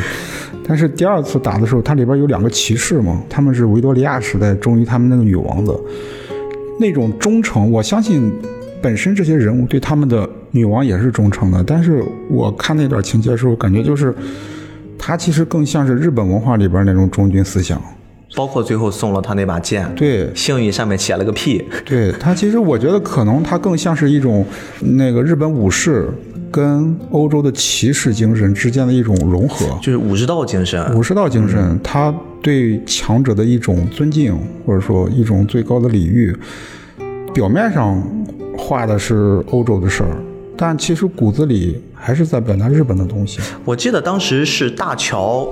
[0.68, 5.74] 但是第二次打的时候，它里边有两个骑士嘛，他们是维多利亚时代忠于他们那个女王的
[6.78, 8.30] 那种忠诚，我相信
[8.84, 10.28] 本身这些人物对他们的。
[10.56, 14.14] 女王也是忠诚的，但是我看那段情节的时候，感觉就是，
[14.96, 17.82] 他其实更像是日本文化里边那种忠君思想，
[18.36, 24.46] 包括最后送了他那把剑，对，幸运上面写了个屁，对他其实我觉得可能他更像是一种
[24.80, 26.08] 那个日本武士
[26.52, 36.32] 跟欧洲的骑士精神之间的一种融合，就是武士道精神，武士道精神，他对强者的一种尊敬，或者说一种最高的礼遇，
[37.34, 38.00] 表面上
[38.58, 40.16] 画的是欧洲的事儿。
[40.56, 43.40] 但其实骨子里还是在表达日本的东西。
[43.64, 45.48] 我记得当时是大乔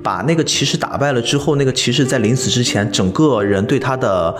[0.00, 4.32] 把那个骑士打败了之后，那个骑士在临死之前，整个人对他的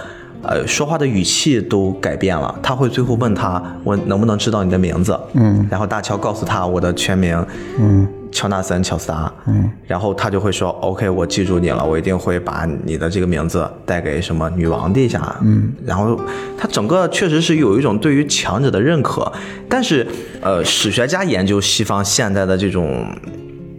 [0.42, 2.54] 呃说话的语气都改变了。
[2.62, 7.46] 他会最后问他：“我能不能知道你的名字？”嗯，然后大乔告诉他我的全名。
[7.78, 8.06] 嗯。
[8.32, 16.20] 乔纳森·乔斯达，嗯，然后他就会说：“OK，我记住你了，我一定会把你的这个名字带给什么女王陛下。”嗯，然后
[16.58, 19.32] 他整个确实是有一种对于强者的认可，
[19.70, 20.06] 但是，
[20.42, 23.06] 呃，史学家研究西方现代的这种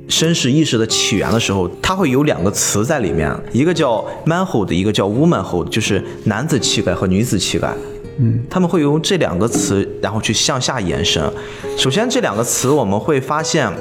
[0.07, 7.73] 绅士意识的起源的时候，它会有两个词在里面，一个叫 manhood，一个叫 womanhood，就是男子气概和女子气概。
[8.19, 11.23] 嗯，他们会用这两个词，然后去向下延伸。
[11.77, 13.71] 首先，这两个词我们会发现。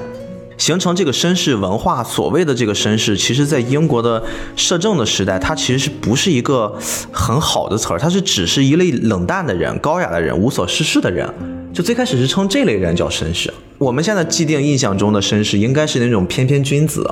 [0.59, 4.23] 形成这个绅士文化，所谓的这个绅士，其实在英国的
[4.57, 6.75] 摄政的时代，它其实是不是一个
[7.13, 7.99] 很好的词儿？
[7.99, 11.31] 它是只是一类冷淡的人、高雅的人、无所事事的人。
[11.77, 13.53] 就最开始是称这类人叫绅士。
[13.77, 17.07] 我们现在既定印象中的绅士，应该是那种翩翩君子，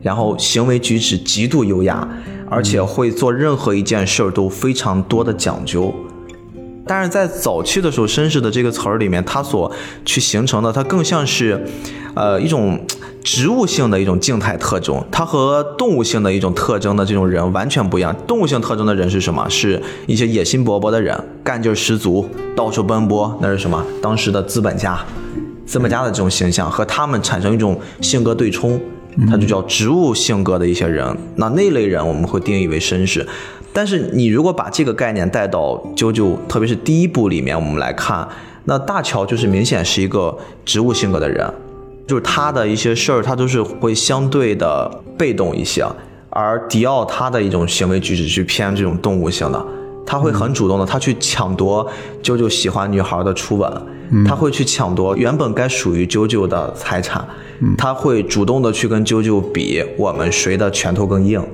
[0.00, 2.08] 然后行为举止极度优雅，
[2.48, 5.94] 而且会做任何一件事儿都非常多的讲究。
[6.86, 9.70] 但是在早期的时候，绅士的这个词儿里面，它所
[10.06, 11.62] 去形成的，它更像是。
[12.14, 12.80] 呃一种
[13.30, 18.16] 植物性的一种静态特征，它和动物性的一种特征的这种人完全不一样。
[18.26, 19.46] 动物性特征的人是什么？
[19.50, 21.14] 是一些野心勃勃的人，
[21.44, 23.84] 干劲十足，到处奔波，那是什么？
[24.00, 24.98] 当时的资本家，
[25.66, 28.80] 资本家的这种形象和他们产生一种性格对冲，
[29.28, 31.14] 它就叫植物性格的一些人。
[31.36, 33.28] 那那类人我们会定义为绅士。
[33.74, 38.26] 但是你如果把这个概念带到啾啾，特别是第一部里面，我们来看，
[38.64, 41.46] 那大乔就是明显是一个植物性格的人，
[42.08, 45.86] 就是他的一些事儿，他都是会相对的被动一些，
[46.30, 49.62] 而迪奥他的一种行为举止是偏这种动物性的，
[50.06, 51.86] 他会很主动的，他去抢夺
[52.22, 53.70] 啾啾喜欢女孩的初吻，
[54.26, 57.22] 他会去抢夺原本该属于啾啾的财产，
[57.76, 61.46] 他会主动的去跟啾啾比我们谁的拳头更硬。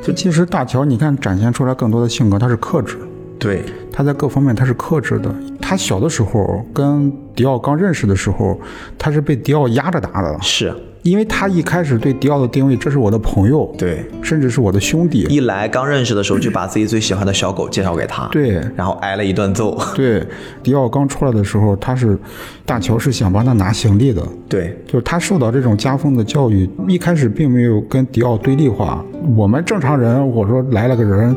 [0.00, 2.96] 就其实大乔，你看展现出来更多的性格，他是克制，
[3.38, 5.34] 对，他在各方面他是克制的。
[5.60, 8.58] 他小的时候跟迪奥刚认识的时候，
[8.96, 10.72] 他是被迪奥压着打的，是。
[11.02, 15.20] 因为他一开始对迪奥的定位，这是我的朋友，对，甚至是我的兄弟。
[15.30, 20.26] 一来刚认识的时候就把自己最喜欢的小狗介绍给他，对，然后挨了一顿揍，对，
[20.64, 22.18] 迪奥刚出来的时候，他是
[22.64, 29.04] 大乔是想帮他拿行李的，对，就是他受到这种家风的教育，一开始并没有跟迪奥对立化。
[29.36, 31.36] 我们正常人，我说来了个人，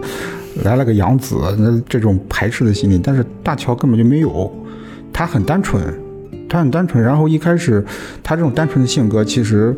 [0.64, 4.52] 来了个养子，那这种排斥的心理，但是大乔根本就没有，
[5.14, 5.82] 他很单纯，
[6.50, 7.04] 他很单纯。
[7.04, 7.84] 然后一开始
[8.24, 9.76] 他这种单纯的性格，其实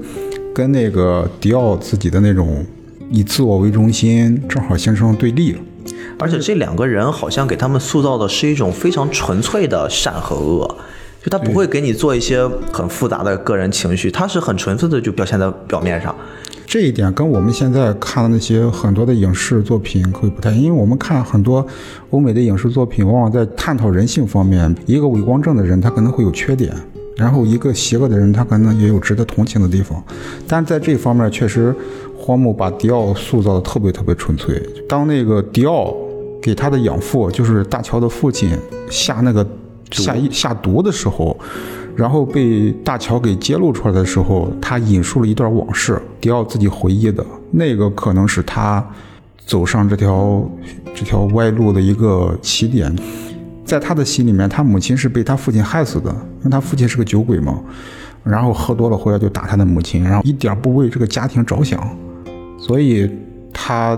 [0.54, 2.66] 跟那个迪奥自己的那种
[3.10, 5.56] 以自我为中心，正好形成了对立。
[6.18, 10.78] 而且这两个人好像给他们塑造的是一种非常纯粹的善和恶，
[11.24, 16.16] 就他不会给你做一些很复杂的个人情绪，他是很纯粹的就表现在表面上。
[16.72, 21.68] 这一点跟我们现在看的那些很多的影视作品会不太，因为我们看很多
[22.12, 26.74] 欧美的影视作品，往往在探讨人性方面，一个伪光正的人他可能会有缺点，
[27.18, 30.02] 然后一个邪恶的人他可能也有值得同情的地方，
[30.48, 31.76] 但在这方面确实，
[32.18, 34.58] 荒木把迪奥塑造的特别特别纯粹。
[34.88, 35.94] 当那个迪奥
[36.42, 38.58] 给他的养父，就是大乔的父亲
[38.90, 39.46] 下那个
[39.92, 41.38] 下下毒的时候。
[41.96, 48.86] 然后被大乔给揭露出来的时候，他引述了一段往事，迪奥自己回忆的那个可能是他
[49.46, 50.50] 走上这条
[50.96, 52.96] 这条歪路的一个起点。
[53.64, 57.60] 在他的心里面，他母亲是被他父亲害死的，因为他父亲是个酒鬼嘛。
[58.24, 61.80] 然后喝多了回来就打他的母亲，然后一点不为这个家庭着想，
[62.60, 63.10] 所以
[63.52, 63.98] 他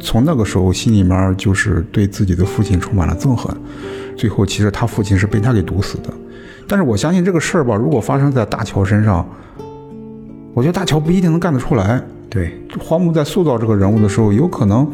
[0.00, 3.54] 从那个时候心里面就是对自己的父亲充满了憎恨。
[4.16, 6.10] 最后，其实他父亲是被他给毒死的。
[6.68, 9.26] 但是我相信这个事儿吧，如果发生在大乔身上，
[10.52, 12.02] 我觉得大乔不一定能干得出来。
[12.28, 14.86] 对，荒木在塑造这个人物的时候，有可能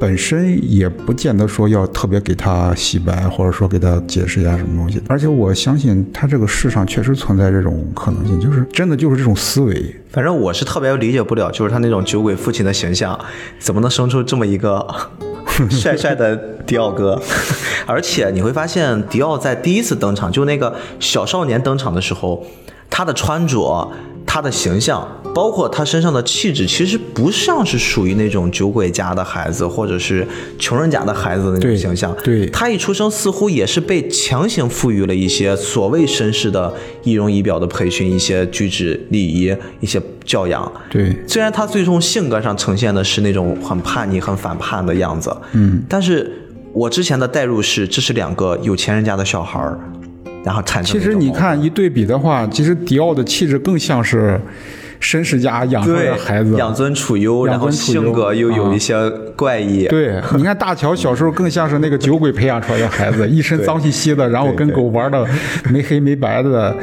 [0.00, 5.00] 本身也不见得说要特别给他洗白，或者说给他解释一下什么东西。
[5.08, 9.94] 而且我相信他这个世上确实存在这种可能性，就是真的就是这种思维。
[10.08, 13.18] 反正我是特别理解不了，就是他那种酒鬼父亲的形象，
[13.58, 14.86] 怎么能生出这么一个
[15.70, 17.20] 帅帅的迪奥哥？
[17.86, 22.44] 而且你会发现，迪奥在第一次登场，就那个小少年登场的时候，
[22.88, 23.90] 他的穿着、
[24.32, 30.24] 他的形象，包括他身上的气质，其实不像是属于那种酒鬼家的孩子，或者是
[30.56, 32.16] 穷人家的孩子的那种形象。
[32.22, 40.72] 对他一出生，似乎也是被强行赋予了一些所谓绅士的仪容仪表的培训，一些举止礼仪，一些教养。
[40.88, 46.30] 对，虽然他最终性格上呈现的是那种很叛逆、很反叛的样子，嗯，但是
[46.72, 49.76] 我之前的代入是，这是两个有钱人家的小孩儿，
[50.44, 50.98] 然后产生。
[50.98, 54.40] 其实你，看一对比的话，其实迪奥的气质更像是
[55.00, 59.86] 绅士家养出来的孩子，养尊处优，然后性格又有啊一些怪异。
[59.86, 65.26] 对，你看大乔小时候更像是那个酒鬼培养出来的孩子， 一身脏兮兮的，然后跟狗玩的
[65.70, 66.76] 没黑没白的，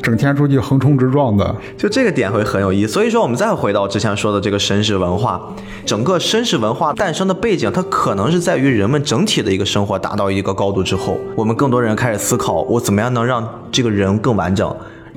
[0.00, 1.54] 整天出去横冲直撞的。
[1.76, 2.92] 就这个点会很有意思。
[2.92, 5.40] 所以说，我们再回到之前说的这个绅士文化，
[5.84, 14.74] 整个绅士文化诞生的背景，它可能是在于人们整体的一个生活达到一个高度之后，我们更多人开始思考，我怎么样能让这个人更完整，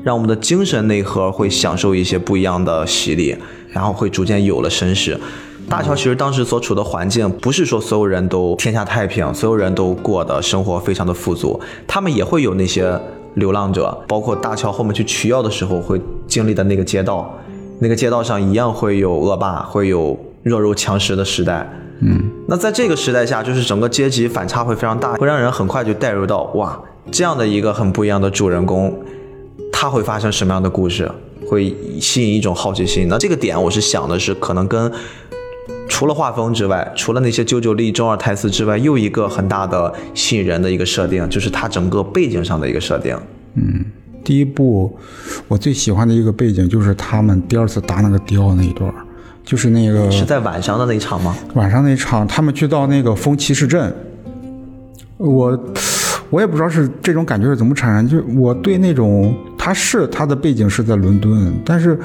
[0.07, 3.35] 让我们的精神内核会享受一些不一样的洗礼，
[3.71, 5.19] 然后会逐渐有了绅士。
[5.67, 12.97] 大乔其实当时所处的环境，不是说所有人都天下太平，所有人都过的生活非常的富足，他们也会有那些
[13.33, 17.37] 流浪者，包括大乔后面去取药的时候会经历的那个街道，
[17.79, 21.69] 那个街道上一样会有恶霸，会有弱肉强食的时代。
[21.99, 28.97] 嗯，那在这个时代下，就是整个阶级反差会非常大，会让人很快就带入到哇，这样的一个很不一样的主人公，
[29.79, 31.07] 他会发生什么样的故事，
[31.47, 33.07] 会吸引一种好奇心。
[33.07, 34.91] 那这个点，我是想的是，可能跟
[35.87, 43.15] 除了画风之外，除了那些九九力中二台词之外，又一个很大的吸引人的一个设定，就是它整个背景上的一个设定。
[43.53, 43.85] 嗯
[44.23, 44.97] 第一部
[45.47, 48.91] 我最喜欢的一个背景就是他们第二次打那个迪奥那一段，
[49.45, 51.37] 就是那个是在晚上的那一场吗？
[51.53, 53.95] 晚上那一场，他们去到那个风骑士镇，
[55.17, 55.57] 我
[56.31, 59.33] 我也不知道是这种感觉是怎么产生，就我对那种
[59.67, 61.99] 他是他的背景是在伦敦，但是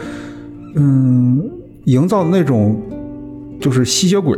[0.75, 1.49] 嗯，
[1.85, 2.77] 营造的那种
[3.61, 4.37] 就是吸血鬼，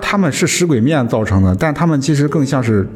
[0.00, 2.88] 他们是食鬼面造成的，但他们其实更像是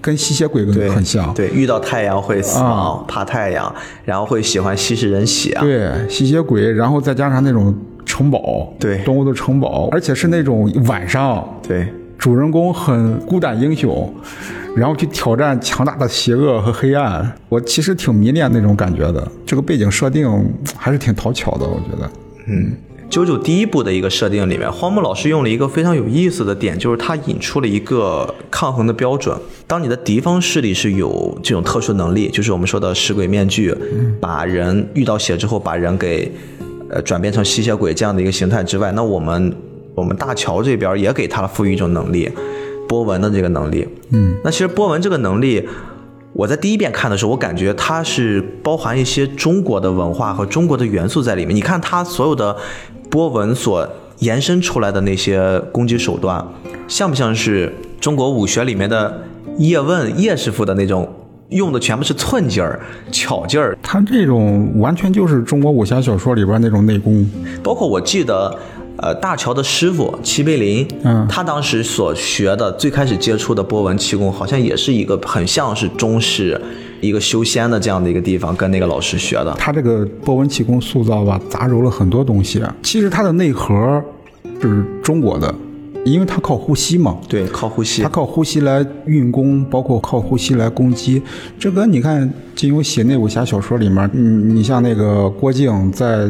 [0.00, 3.70] 跟吸血鬼对，很像，对，遇到太阳会死亡，怕太阳，
[4.06, 5.54] 然后会喜欢吸食人血。
[5.60, 7.74] 对，吸血鬼，然后再加上那种
[8.06, 9.04] 城堡，对。
[9.04, 11.86] 动物的城堡，而且是那种晚上，对，
[12.18, 14.12] 主人公很孤胆英雄，
[14.76, 17.32] 然后去挑战强大的邪恶和黑暗。
[17.48, 20.28] 我其实挺迷恋那种感觉的，这个背景设定
[20.76, 22.10] 还是挺讨巧的，我觉得。
[22.46, 22.72] 嗯
[23.08, 29.34] 九九第一部的一个设定里面，荒木老师用了一个非常有意思的点，就是他引出了一个抗衡的标准。
[29.66, 33.74] 当你的敌方势力是有这种特殊能力，就是我们说的食鬼面具，
[34.20, 36.30] 把人遇到血之后把人给
[36.90, 39.56] 呃转变成吸血鬼这样的一个形态之外，那我们
[39.98, 42.30] 我们大乔这边也给他赋予一种能力，
[42.88, 43.86] 波纹的这个能力。
[44.10, 45.68] 嗯，那其实波纹这个能力。
[46.34, 51.56] 我在第一遍看的时候，我感觉它是包含一些中国的文化和中国的元素在里面。
[51.56, 52.56] 你看它所有的
[53.10, 56.46] 波纹所延伸出来的那些攻击手段，
[56.86, 59.22] 像不像是中国武学里面的
[59.56, 61.12] 叶问叶师傅的那种
[61.48, 62.78] 用的全部是寸劲儿、
[63.10, 63.76] 巧劲儿？
[63.82, 67.28] 他这种完全就是中国武侠小说里边那种内功，
[67.64, 68.56] 包括我记得，
[68.98, 76.60] 呃，大乔的师傅齐贝林，嗯他当时所学的最开始接触的波纹气功，好像也是一个很像是中式
[77.00, 79.54] 一个修仙的这样的一个地方，跟那个老师学的。
[79.56, 82.60] 他这个波纹气功塑造吧，杂糅了很多东西。
[82.82, 84.02] 其实它的内核
[84.60, 85.54] 是中国的，
[86.04, 87.16] 因为它靠呼吸嘛。
[87.28, 88.08] 对，靠呼吸他。
[88.08, 91.22] 靠呼吸来运功，包括靠呼吸来攻击。
[91.56, 96.28] 这个你看金庸写那武侠小说里面，嗯，你像那个郭靖在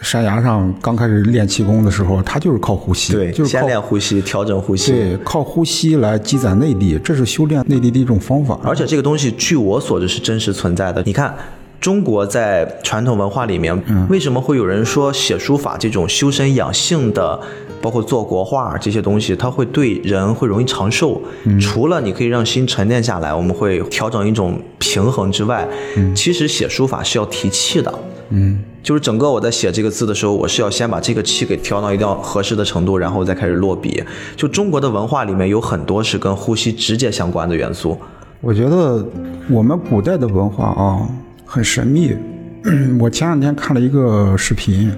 [0.00, 4.92] 山崖上刚开始练气功的时候，他就是靠呼吸，对，先就是靠练呼吸，调整呼吸。
[4.92, 8.58] 对靠呼吸来积攒内力，这是修炼内力的一种方法。
[8.62, 11.02] 而且这个东西，据我所知是真实存在的。
[11.04, 11.34] 你看，
[11.80, 13.76] 中国在传统文化里面，
[14.08, 17.38] 为什么会有人说写书法这种修身养性的，
[17.82, 21.20] 包括做国画这些东西，它会对人会容易长寿？
[21.60, 25.68] 除了你可以让心沉淀下来，我们会调整一种平衡之外，
[26.14, 27.92] 其实写书法是要提气的。
[28.30, 34.02] 嗯，就是整个我在写这个字的时候，我是要先把这个气给调到一定要合适的程度，然后再开始落笔。
[34.36, 37.96] 就中国的文化里面有很多是跟呼吸直接相关的元素。
[38.40, 39.04] 我觉得
[39.48, 41.08] 我们古代的文化啊
[41.44, 42.14] 很神秘。
[43.00, 44.92] 我前两天看了一个视频，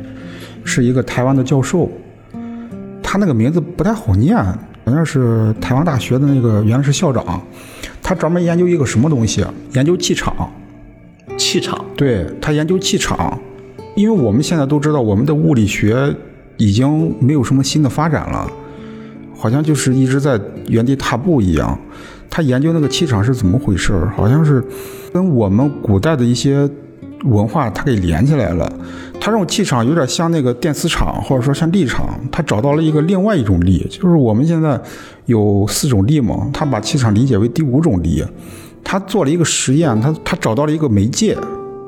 [0.64, 1.88] 是一个台湾的教授，
[3.02, 7.40] 他那个名字不太好念，好像是台湾大学的那个原来是校长，
[8.02, 10.50] 他专门研究一个什么东西，研究气场。
[11.36, 13.38] 气场，对他研究气场，
[13.94, 16.14] 因为我们现在都知道，我们的物理学
[16.56, 18.50] 已经没有什么新的发展了，
[19.34, 21.78] 好像就是一直在原地踏步一样。
[22.28, 24.62] 他研究那个气场是怎么回事儿，好像是
[25.12, 26.68] 跟我们古代的一些
[27.24, 28.72] 文化他给连起来了。
[29.20, 34.80] 他这种气场有点像那个电磁场，或者说像力场，他找到了一个另外一种力，就是我们现在
[35.26, 38.24] 有四种力嘛，他把气场理解为第五种力。
[38.82, 41.36] 他做了一个实验，他他找到了一个媒介，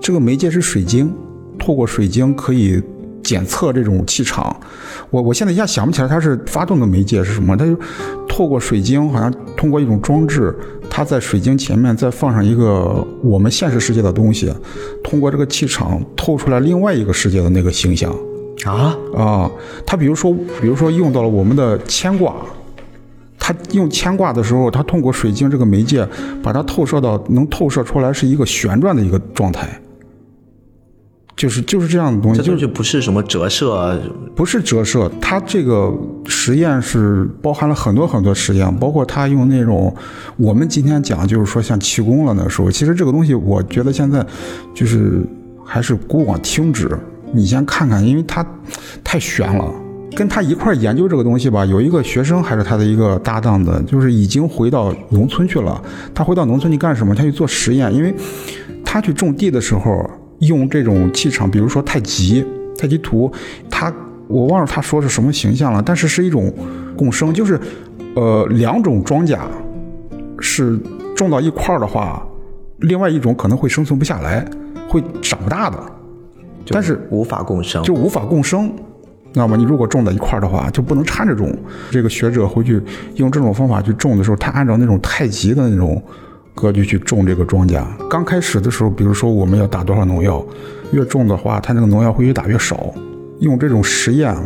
[0.00, 1.12] 这个媒介是水晶，
[1.58, 2.80] 透过水晶可以
[3.22, 4.54] 检测这种气场。
[5.10, 7.76] 我我现在一下想不起来它是发动的媒介是什么，它就
[8.28, 10.54] 透过水晶，好像通过一种装置，
[10.88, 14.52] 它在水晶前面再放上一个我们现实世界的东西，
[15.04, 18.14] 通过这个气场透出来另外一个世界的那个形象。
[18.64, 19.50] 啊，啊，
[19.84, 22.34] 他比如说，比如说用到了我们的牵挂，
[23.44, 26.08] 他用牵挂的时候，他通过水晶这个媒介，
[26.40, 29.68] 把它透射到能透射出来是一个旋转的一个状态，
[31.34, 34.00] 就是就是这样的东西，就是这东西不是什么折射，
[34.36, 35.92] 不是折射，它这个
[36.26, 39.92] 实验是包含了很多很多实验，包括他用那种
[40.36, 44.24] 我们今天讲就是说像气功了那时候，其实这个东西我觉得现在
[44.72, 45.26] 就是
[45.66, 46.96] 还是古往听之，
[47.32, 48.46] 你先看看，因为它
[49.02, 49.81] 太悬了。
[50.14, 55.82] 跟他一块儿研究这个东西吧，有一个学生还是他的一个搭档的，就是已经回到农村去了。
[56.14, 57.14] 他回到农村去干什么？
[57.14, 58.14] 他去做实验，因为
[58.84, 60.08] 他去种地的时候
[60.40, 62.44] 用这种气场，比如说太极、
[62.76, 63.32] 太极图，
[63.70, 63.92] 他
[64.28, 66.52] 我忘了他说是什么形象了，但是是一种
[66.96, 67.58] 共生，就是
[68.14, 69.38] 呃两种庄稼
[70.38, 70.78] 是
[71.16, 72.22] 种到一块儿的话，
[72.78, 74.44] 另外一种可能会生存不下来，
[74.88, 75.78] 会长不大的，
[76.68, 77.82] 但是无法共生。
[77.82, 78.72] 就无法共生。
[79.34, 81.50] 那么你如果种在一块儿的话，就不能掺着种。
[81.90, 82.80] 这个学者回去
[83.16, 86.02] 用这种方法去种的时候，他按照那种太极的那种
[86.54, 87.82] 格局去种这个庄稼。
[88.10, 90.44] 刚开始的时候，比如说我们要打多少农药，
[90.92, 92.92] 越种的话，它那个农药会越打越少。
[93.40, 94.36] 用这种实验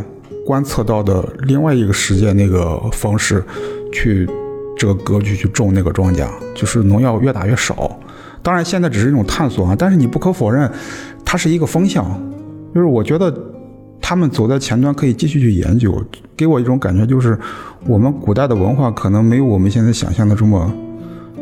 [0.45, 3.43] 观测到的另外一个实践那个方式，
[3.91, 4.27] 去
[4.77, 6.25] 这个格局去种那个庄稼，
[6.55, 7.99] 就是农药越打越少。
[8.41, 10.71] 当然，现在只是一种探索啊，但是你不可否认，
[11.25, 12.05] 它是一个风向。
[12.73, 13.31] 就是我觉得
[14.09, 16.01] 他们走在前端，可以继续去研究。
[16.37, 17.37] 给我一种感觉，就是
[17.85, 20.73] 我们古代的文化可能没有我们现在想象的这么。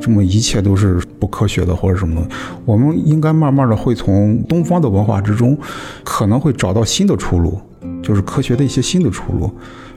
[0.01, 2.28] 这么一切都是不科学的，或者什么的？
[2.66, 5.55] 我们应该慢慢的会从东方的文化之中，
[6.03, 7.55] 可能会找到新的出路，
[8.01, 9.47] 就是科学的一些新的出路。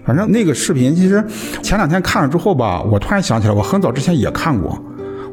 [0.04, 1.24] 反正那个视频，其实
[1.62, 4.78] 前两天看了之后吧，我突然想起来，我很早之前也看过，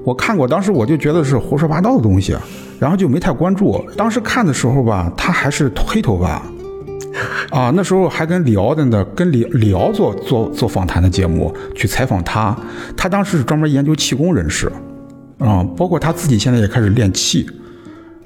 [0.05, 2.33] 我看过，当时我就觉得是胡说八道的东西，
[2.79, 3.83] 然后就没太关注。
[3.97, 6.41] 当时看的时候吧，他还是黑头发。
[7.49, 12.55] 啊，那时候还跟李敖的呢，跟李李敖做做做访谈的节目，去采访他。
[12.97, 14.71] 他当时是专门研究气功人士，
[15.37, 17.45] 啊，包括他自己现在也开始练气。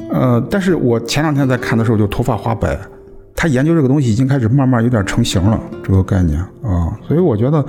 [0.09, 2.79] 呃，但是我前两天在看的时候就头发花白。
[3.35, 6.91] 他研究这个东西已经开始慢慢有点成型了，这个概念啊。
[7.07, 7.63] 所以我觉得，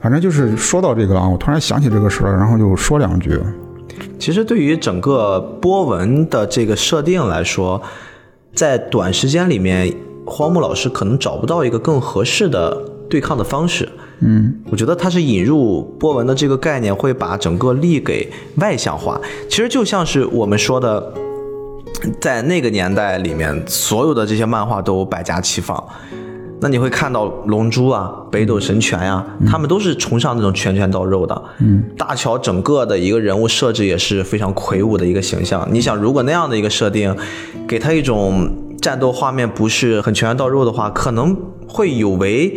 [0.00, 3.38] 反正就是说到这个啊，我突然想起这个事儿，然后就说两句。
[4.18, 7.80] 其实对于整个波纹的这个设定来说，
[8.54, 9.94] 在短时间里面。
[10.26, 12.76] 荒木老师可能找不到一个更合适的
[13.08, 13.88] 对抗的方式。
[14.20, 19.20] 嗯，我觉得他是引入波纹的这个概念，会把整个力给外向化。
[19.50, 21.12] 其实就像是我们说的，
[22.20, 25.84] 在那个年代里面，所有的这些漫画都百家齐放。
[26.60, 31.42] 那你会看到龙珠啊、北斗神拳呀，他们都是崇尚那种拳拳到肉的。
[31.58, 35.68] 嗯，大乔整个的一个人物设置也是非常魁梧的一个形象。
[35.70, 37.14] 你想，如果那样的一个设定，
[37.68, 38.63] 给他一种。
[38.84, 41.34] 战斗画面不是很拳拳到肉的话，可能
[41.66, 42.54] 会有违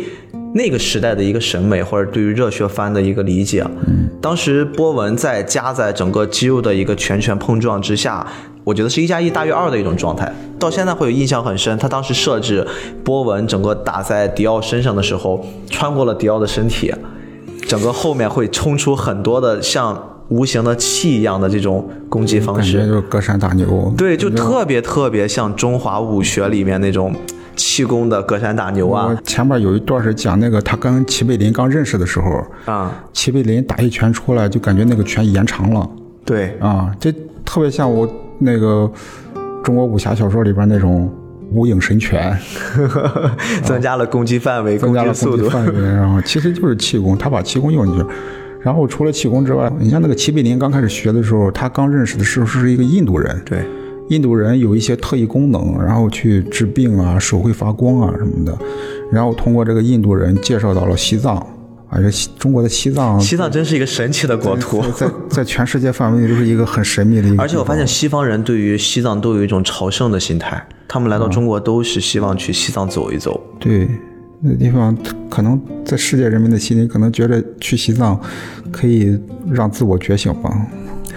[0.54, 3.64] 那个时代的一个审美，或者对于热血番的一个理解。
[3.86, 8.26] 嗯，当时波纹在加在整个肌肉的一个拳拳碰撞之下，
[8.62, 10.30] 我觉得是一加一大于二的一种状态。
[10.58, 12.68] 到现在会有印象很深，他当时设置
[13.02, 16.92] 波纹整个打在迪奥身上的时候，穿过了迪奥的身体，
[17.66, 20.17] 整个后面会冲出很多的像。
[20.28, 23.92] 无形的气一样的这种攻击方式，感觉就是隔山打牛。
[23.96, 27.14] 对，就特别特别像中华武学里面那种
[27.56, 29.16] 气功的隔山打牛啊。
[29.24, 35.88] 前面有一段是讲那个他跟齐贝林刚认识的时候啊，齐贝林打一拳出来，就感觉那个拳延长了。
[36.24, 37.10] 对啊，这
[37.44, 38.06] 特别像我
[38.38, 38.90] 那个
[39.64, 41.10] 中国武侠小说里边那种
[41.52, 42.38] 无影神拳，
[43.64, 48.04] 增加了攻击范围，增加了攻击范围，然后其实就是气功，他把气功用进去。
[48.60, 53.40] 然后除了气功之外，你像那个齐贝林刚开始学的时候，他刚认识的时候是一个印度人。
[53.44, 53.64] 对，
[54.08, 58.58] 印度人有一些特异功能，然后去治病啊，手会发光啊什么的。
[59.12, 61.36] 然后通过这个印度人介绍到了西藏，
[61.88, 67.42] 啊，这中国的西藏，西藏真是一个神奇的国土，在在全世界范围内都是一个很神秘的一个。
[67.42, 73.40] 而且我发现西方人对于西藏都有一种朝圣的心态，他们来到中国都是希望去西藏走一走。
[73.60, 73.88] 对。
[74.40, 74.96] 那地方
[75.28, 78.20] 可能在世界人民的心里，可能觉得去西藏
[78.70, 79.18] 可以
[79.50, 80.66] 让自我觉醒吧。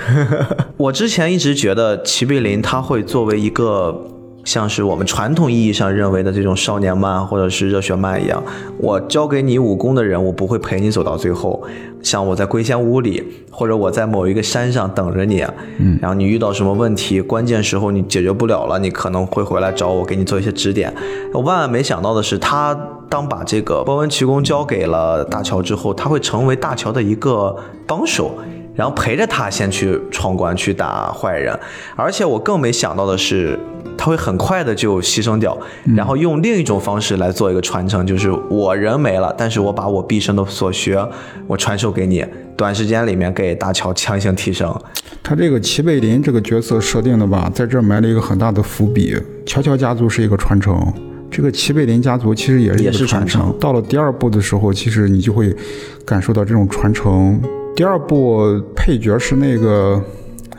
[0.78, 4.08] 我之前一直觉得齐贝林他会作为一个。
[4.44, 8.44] 像是我们传统意义上认为的这种少年漫或者是热血漫一样，
[8.78, 11.64] 我教给你武功的人，我不会陪你走到最后。
[12.02, 15.46] 像我在归仙屋里，或者我在某一个山上等着你，
[15.78, 20.92] 嗯，然后你遇到什么问题，关键时候你解决不了了，你可能会回来找我，给你做一些指点。
[21.32, 22.76] 我万万没想到的是，他
[23.08, 28.32] 当把这个波纹奇功交给了大乔之后，他会成为大乔的一个帮手，
[28.76, 31.58] 然后陪着他先去闯关去打坏人。
[31.96, 33.60] 而且我更没想到的是。
[33.98, 35.56] 他会很快的就牺牲掉，
[35.96, 41.08] 然后用另一种方式来做一个传承，就是我人没了，但是我把我毕生的所学，
[41.46, 42.26] 我传授给你，
[42.58, 44.76] 短时间里面给大乔强行提升。
[45.22, 49.16] 他这个齐贝林这个角色设定的吧，在这埋了一个很大的伏笔。
[49.46, 50.92] 乔乔家族是一个传承，
[51.30, 53.56] 这个齐贝林家族其实也是一个传承。
[53.60, 55.56] 到了第二部的时候，其实你就会
[56.04, 57.40] 感受到这种传承。
[57.76, 60.02] 第二部配角是那个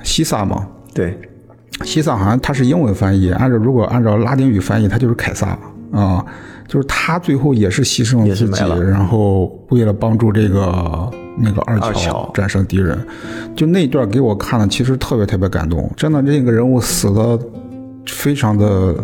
[0.02, 0.66] 西萨嘛？
[0.94, 1.18] 对。
[1.84, 5.58] 西萨好像他是英文翻译，按照如果按照拉丁语翻译，他就是凯撒。
[5.92, 6.24] 啊，
[6.66, 12.98] 就是他最后也是牺牲了自己，然后为了帮助这个那个二乔战胜敌人，
[13.54, 17.38] 就那段给我看了，其实特别特别感动，真的那个人物死的
[18.06, 18.94] 非常的，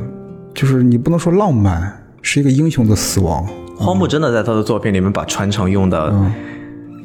[0.54, 3.46] 就是你不能说浪漫，是一个英雄的死亡。
[3.76, 6.11] 荒木真的在他的作品里面把传承用的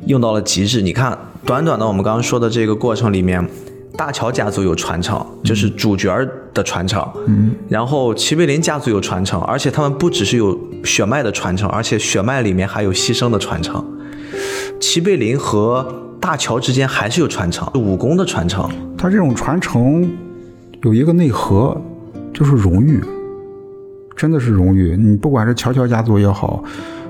[0.07, 3.47] 用到了极致，你看短短的我们刚刚说的这个过程里面。
[3.95, 6.11] 大乔家族有传承，就是主角
[6.51, 7.07] 的传承。
[7.27, 13.85] 嗯，然后齐贝林家族有传承，而且他们不只是有血脉的传承，而且血脉里面还有牺牲的传承。
[14.79, 15.85] 齐贝林和
[16.19, 18.67] 大乔之间还是有传承，武功的传承。
[18.97, 20.11] 他这种传承
[20.81, 21.79] 有一个内核，
[22.33, 22.99] 就是荣誉，
[24.15, 24.97] 真的是荣誉。
[24.97, 26.63] 你不管是乔乔家族也好，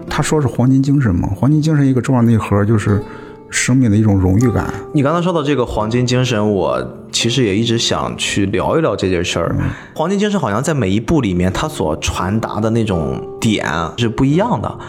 [0.10, 3.02] 他说是黄金精神嘛，黄金精神一个重要内核就是
[3.50, 4.74] 生命的一种荣誉感。
[4.94, 9.56] 你刚才说到这个黄金精神，我其实也一直想去聊一聊这件事儿。
[9.96, 13.66] 黄金精神好像在每一部里面，它所传达的那种点
[13.98, 14.80] 是不一样的。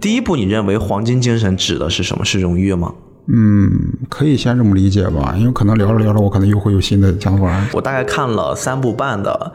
[0.00, 2.24] 第一部，你认为黄金精神指的是什么？
[2.24, 2.94] 是荣誉吗？
[3.26, 3.68] 嗯，
[4.08, 7.66] 可以先这么理解吧，因为可能聊着聊着，我可能又会有新的想法。
[7.72, 9.52] 我大概看了三部半的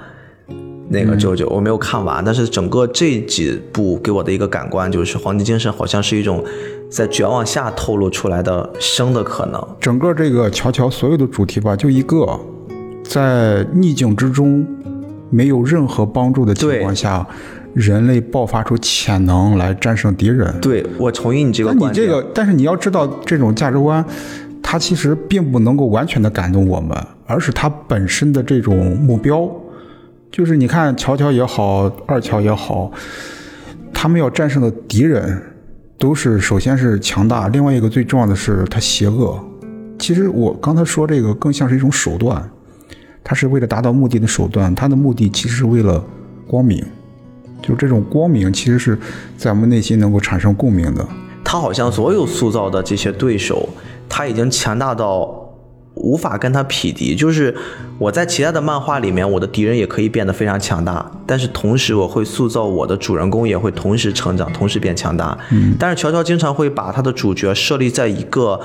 [0.90, 6.44] 那个九九，我没有看完，但是整个这几部给我的一个感官就是，黄金精神好像是一种
[6.90, 9.68] 在绝望下透露出来的生的可能。
[9.80, 12.40] 整个这个乔乔所有的主题吧，就一个，
[13.04, 14.66] 在逆境之中
[15.30, 17.26] 没有任何帮助的情况下。
[17.74, 20.54] 人类爆发出潜能来战胜敌人。
[20.62, 22.06] 对我同意你这个观点。
[22.06, 24.06] 你这个，但是你要知道，这种价值观，
[24.62, 29.50] 它其实并不能够完全的感动我们，而是它本身的这种目标，
[30.34, 32.92] 就是你看乔乔也好，二乔也好，
[33.94, 35.40] 他们要战胜的敌人，
[36.00, 39.40] 都是首先是强大，另外一个最重要的是他邪恶。
[40.00, 42.50] 其实我刚才说这个更像是一种手段，
[43.24, 46.04] 他是为了达到目的的手段，他的目的其实是为了
[46.48, 46.84] 光明。
[47.62, 48.98] 就这种光明，其实是
[49.38, 51.08] 在我们内心能够产生共鸣的。
[51.44, 53.70] 他好像所有塑造的这些对手，
[54.10, 55.43] 他已经强大到
[55.96, 57.16] 无法跟他匹敌。
[57.16, 57.56] 就是
[57.98, 65.38] 我在其他的漫画里面，我的敌人也可以变得非常强大，但是同时我会塑造我的主人公也会同时成长，同时变强大。
[65.52, 68.60] 嗯，但是乔乔经常会把他的主角设立在一个。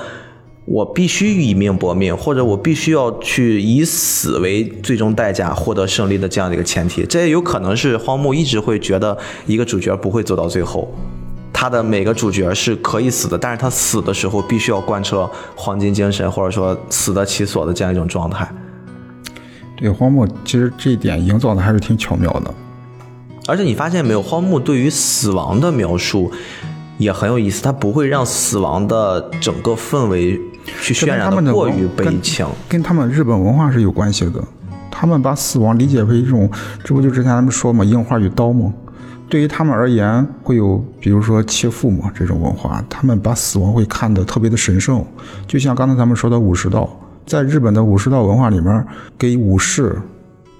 [0.65, 9.17] 我必须以命搏命，或者我必须要去以死为最终代价获得胜利的这样的一个前提，这也有可能是荒木一直会觉得
[9.47, 10.87] 一个主角不会走到最后，
[11.61, 18.49] 他的每个主角是可以死的，但是他死的时候必须要贯彻黄金精神，或者说死得其所的这样一种状态。
[19.75, 22.53] 对，荒木其实这一点营造的还是挺巧妙的，
[23.45, 26.31] 而且你发现没有，荒木对于死亡的描述
[26.97, 30.39] 也很有意思，他不会让死亡的整个氛围。
[30.81, 34.41] 去渲染的过于悲情，跟他们日本文化是有关系的。
[34.89, 36.49] 他们把死亡理解为一种，
[36.85, 38.71] 这不就之前咱们说嘛，樱花与刀吗？
[39.29, 45.05] 对于他们而言，会有比如说切腹嘛这种文化，他们把死亡会看得特别的神圣。
[45.45, 46.89] 就像刚才咱们说的武士道，
[47.25, 48.85] 在日本的武士道文化里面，
[49.17, 49.95] 给武士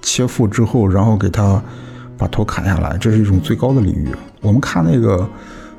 [0.00, 1.62] 切腹之后，然后给他
[2.16, 4.08] 把头砍下来，这是一种最高的礼遇。
[4.40, 5.28] 我们看那个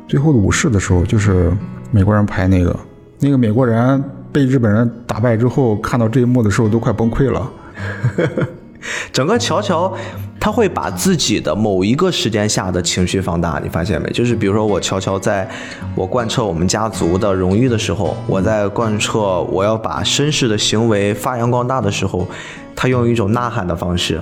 [0.08, 1.52] 最后的武士的时候，就是
[1.90, 2.78] 美国人拍那个，
[3.20, 4.04] 那个美国人。
[4.34, 7.52] 被日本人打败之后，看到这一幕的时候都快崩溃了。
[9.14, 9.94] 整个乔乔
[10.40, 14.10] 他会把自己的某一个时间下的情绪放大，你发现没？
[14.12, 15.48] 就是比如说我乔乔在
[15.96, 22.28] 我贯彻我们家族的荣誉的时候，我在贯彻我要把绅士的行为发扬光大的时候，
[22.76, 24.20] 他用一种呐喊的方式，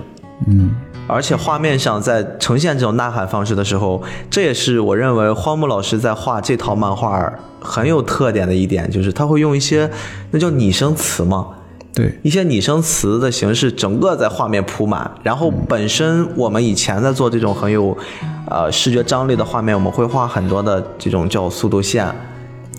[0.47, 0.75] 嗯。
[1.11, 3.99] 而且画面上在呈现这种呐喊方式的时候，
[4.29, 9.89] 这也是我认为荒木老师在画这套漫画很有特点的一点，就是他会用一些
[10.29, 11.47] 那叫拟声词嘛，
[11.99, 15.11] 对，一些拟声词的形式，整个在画面铺满。
[15.21, 17.97] 然后本身我们以前在做这种很有，
[18.49, 22.09] 呃视觉张力的画面，我们会画很多的这种叫速度线。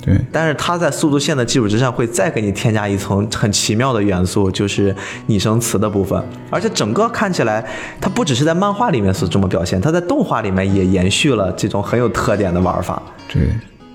[0.03, 4.97] 对，但是它在速度线的基础之上，会再给你添加一层很奇妙的元素，就是
[5.27, 6.19] 拟声词的部分。
[6.49, 7.63] 而且整个看起来，
[8.01, 13.03] 它不只是在漫画里面是这么表现，它在动画里面也延续了这种很有特点的玩法。
[13.31, 13.43] 对，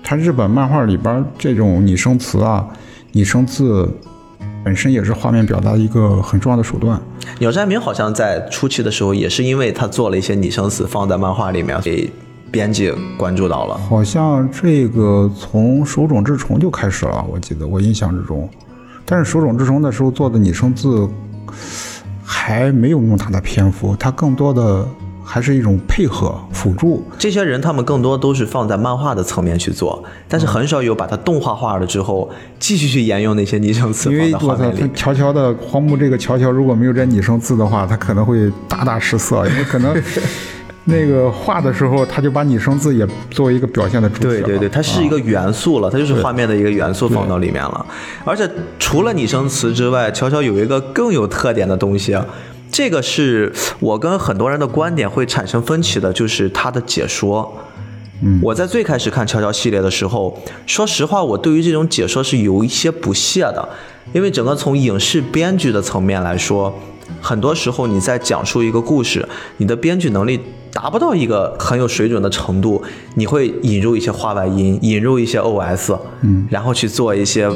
[0.04, 2.64] 它日本漫画里边这种拟声词啊、
[3.10, 3.90] 拟声字，
[4.66, 7.00] 本身也是画面表达一个很重要的手段。
[7.38, 12.10] 鸟山明好像在初期的时候，也是因为他做了一些拟声词放在漫画里面，给。
[12.48, 18.48] 编辑关注到了，好像这个从手冢治虫就开始了，我记得我印象之中。
[19.04, 21.06] 但是手冢治虫那时候做的拟声字
[22.24, 24.86] 还没有那么大的篇幅，它更多的
[25.26, 27.04] 还是一种配合辅助。
[27.18, 34.10] 这些人他们更多都是放在漫画的层面去做，但是很少有把它动画化了之后继续去沿用那些拟声词。
[34.12, 39.94] 因为我操，乔乔的荒木这个乔乔如果没有这拟声字的话，他可能会大大失色，因为可能。
[40.88, 47.84] 那个画的时候，他就把拟声字也作为一个表现的主体对对对，它是一个元素了，它就是画面的一个元素放到里面了。
[48.24, 48.48] 而且
[48.78, 52.16] 除了拟声词之外，乔乔有一个更有特点的东西，
[52.76, 53.50] 这个是
[53.80, 57.50] 我跟很多人的观点会产生分歧的，就是他的解说。
[58.22, 63.66] 嗯，我在最开始看乔乔系列的时候，说实话，我对于这种解说是有一些不屑的，
[64.12, 66.78] 因为整个从影视编剧的层面来说，
[67.22, 70.38] 很多时候你在讲述一个故事，你的编剧能力。
[70.74, 72.82] 达不到一个很有水准的程度，
[73.14, 77.50] 你会引入一些话外音，引入一些 OS，嗯，然后去做一些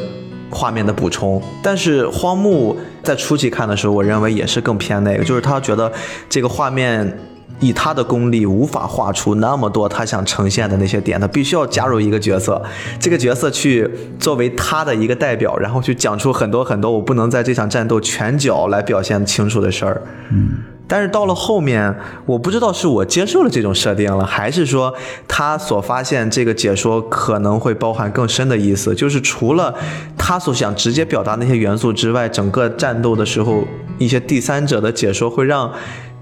[0.49, 1.43] 画面的补充。
[1.63, 5.93] 但是荒木在初期看的时候，我认为也是更偏那个，就是他觉得
[6.29, 7.19] 这个画面。
[7.59, 12.63] 以他的功力无法画出那么多他想呈现的那些点，他必须要加入一个角色，
[12.99, 13.87] 这个角色去
[14.19, 20.01] 作为他的一个代表，然后去讲出很多很多我不能在这场战斗全角来表现清楚的事儿。
[20.31, 20.55] 嗯，
[20.91, 21.95] 但是到了后面，
[22.27, 24.93] 我不知道是我接受了这种设定了，还是说
[25.29, 29.73] 他所发现这个解说可能会包含更深的意思，就是除了
[30.19, 33.63] 他所想直接表达那些元素之外，整个战斗的时候
[33.99, 35.73] 一些第三者的解说会让。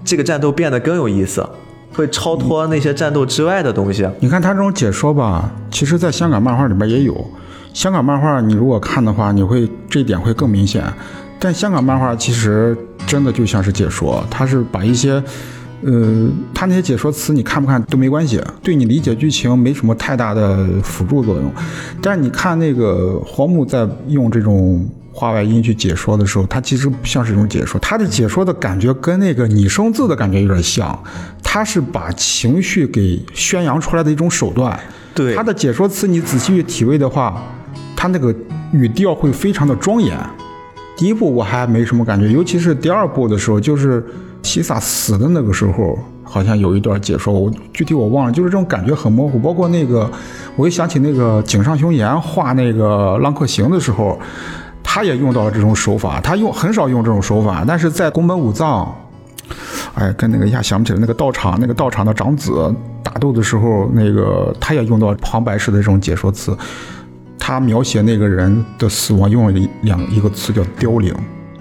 [0.05, 1.45] 这个战斗变得更有意思，
[1.93, 4.07] 会超脱那些战斗之外的东西。
[4.21, 7.13] 你看他这种解说吧，其实在香港漫画里边也有。
[7.73, 10.81] 香港漫画你如果看的话，你会这一点会更明显。
[11.39, 12.77] 但香港漫画其实
[13.07, 15.23] 真的就像是解说，他是把一些，
[15.83, 21.51] 呃，他那些解说词你看不看都没关系，对你理解剧情没什么太大的辅助作用。
[22.01, 24.87] 但是你看那个黄木在用这种。
[25.11, 30.97] 话外音去解说的时候，它其实不像是一种解说，它的解说的感觉跟那个拟声字的感觉有点像，
[31.43, 34.79] 它是把情绪给宣扬出来的一种手段。
[35.13, 37.43] 对，它的解说词你仔细去体味的话，
[37.97, 38.33] 它那个
[38.71, 40.17] 语调会非常的庄严。
[40.99, 44.05] 第一部我还没什么感觉，尤其是第二部的时候，就是
[44.43, 49.39] 西萨死的那个时候，好像有一段解说，我具体我忘了，就是这种感觉很模糊。
[49.39, 50.11] 包括那个，
[50.57, 54.19] 我又想起那个井上雄彦画那个浪客行的时候。
[54.91, 58.91] 他也用到了这种手法，他用很少用这种手法，但是在宫本武藏，
[59.93, 62.73] 哎，跟那个一下想不起来那个道场那个道场的长子
[63.03, 66.57] 打斗的时候，那个他也用到旁白式的这种解说词，
[67.49, 71.11] 他描写那个人的死亡用了两一个词叫凋零，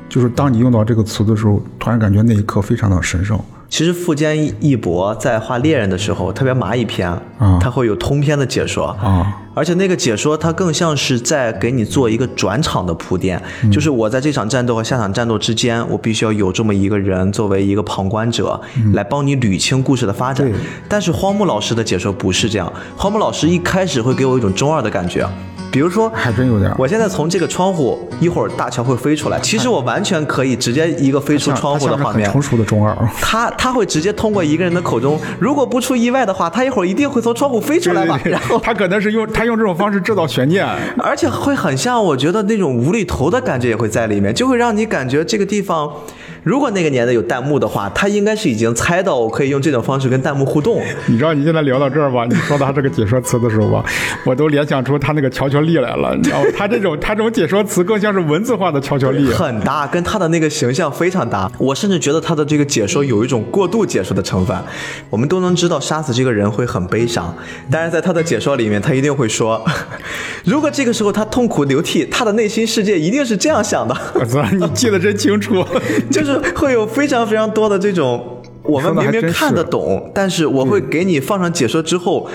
[0.06, 3.40] 就是当你用到这个词的时候，突然感觉那一刻非常的神圣。
[3.70, 7.10] 其实富坚义博在画猎人的时候，特别蚂蚁篇，
[7.58, 8.88] 他会有通篇的解说。
[9.00, 18.60] 啊，而且那个解说他更像是在给你做一个转场的铺垫，就是我在这场战斗和下场战斗之间，我必须要有这么一个人作为一个旁观者
[18.92, 20.46] 来帮你捋清故事的发展。
[20.86, 25.26] 但是荒木老师的解说不是这样，荒木老师一开始会给我一种中二的感觉。
[25.70, 26.72] 比如说，还真有点。
[26.78, 29.38] 我现在从这个窗户，一会儿大乔会飞出来。
[29.40, 32.30] 其实我完全可以直接一个飞出窗户的画面。
[32.30, 32.96] 成熟的中二。
[33.20, 38.18] 他他会直接通过一个人的口中，如果不出意外的话，他一会儿一定会从窗户飞出来吧。
[38.24, 40.66] 然后他可能是用他用这种方式制造悬念，
[40.98, 45.90] 而且会很像我觉得那种无厘头的感觉也会在里面，就会让你感觉这个地方。
[46.48, 50.80] 如果那个年代有弹幕的话，他应该是已经猜到我可以用这种方式跟弹幕互动。
[51.04, 52.24] 你知道你现在聊到这儿吧？
[52.24, 53.84] 你说他这个解说词的时候吧，
[54.24, 56.14] 我都联想出他那个乔乔力来了。
[56.16, 56.46] 你知道吗？
[56.56, 61.52] 他这种他这种解说词更像是文字化的乔乔力，很搭，跟他的那个形象非常搭。
[61.58, 64.56] 我甚至觉得他的这个解说有一种过度解说的成分。
[65.10, 67.36] 我们都能知道杀死这个人会很悲伤，
[67.70, 69.62] 但是在他的解说里面，他一定会说，
[70.46, 73.94] 如果这个时候他痛苦流涕，他的内心世界一定是这样想的。
[74.18, 75.62] 我操，你记得真清楚，
[76.10, 76.37] 就是。
[76.56, 82.28] 会有非常非常多的这种，我们明明看得懂，但是我会给你放上解说之后，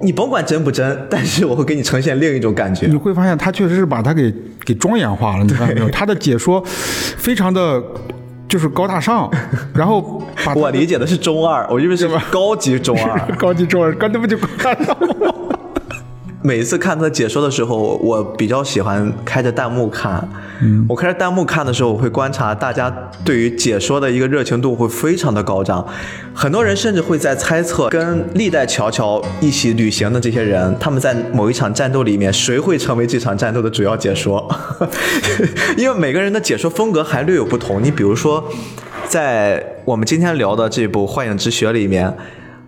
[0.00, 2.86] 你甭管真不真，但是我会给你呈现另一种感觉。
[2.86, 4.32] 你会发现他确实是把它给
[4.64, 5.88] 给庄严化了，你看到没有？
[5.90, 7.82] 他的解说非常的
[8.48, 9.30] 就是高大上，
[9.74, 10.22] 然后
[10.54, 14.96] 我理解的是中二，我认为是高级中二，高级中二， 刚才不就高大上。
[16.46, 20.28] 每次看他解说的时候，我比较喜欢开着弹幕看。
[20.86, 25.82] 我开着弹幕看的时候，我会观察大家对于解说的一个热情度会非常的高涨。
[26.34, 34.46] 很多人甚至会在猜测，跟历代乔乔一起旅行的这些人，他们在某一场战斗里面，谁会成为这场战斗的主要解说？
[35.78, 37.82] 因为每个人的解说风格还略有不同。
[37.82, 38.44] 你比如说，
[39.08, 42.14] 在我们今天聊的这部《幻影之血》里面，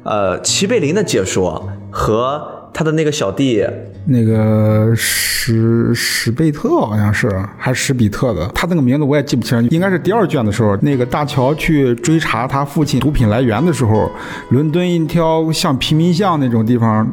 [0.02, 2.55] 呃，齐贝林的解说和。
[2.76, 3.66] 他的那个小弟，
[4.04, 14.10] 那个史史贝特好像是还是史比特的，他那个名字我也记不清，应该是第二卷的时候，那个大乔去追查他父亲毒品来源的时候，
[14.50, 17.10] 伦敦一条像贫民巷那种地方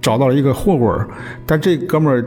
[0.00, 1.06] 找到了一个混混
[1.44, 2.24] 但这哥们儿。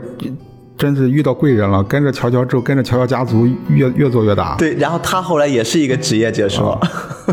[0.78, 4.54] 真是遇到贵人了，跟着乔乔之后，跟着乔乔家族越越做越大。
[4.58, 6.78] 对，然后他后来也是一个职业解说。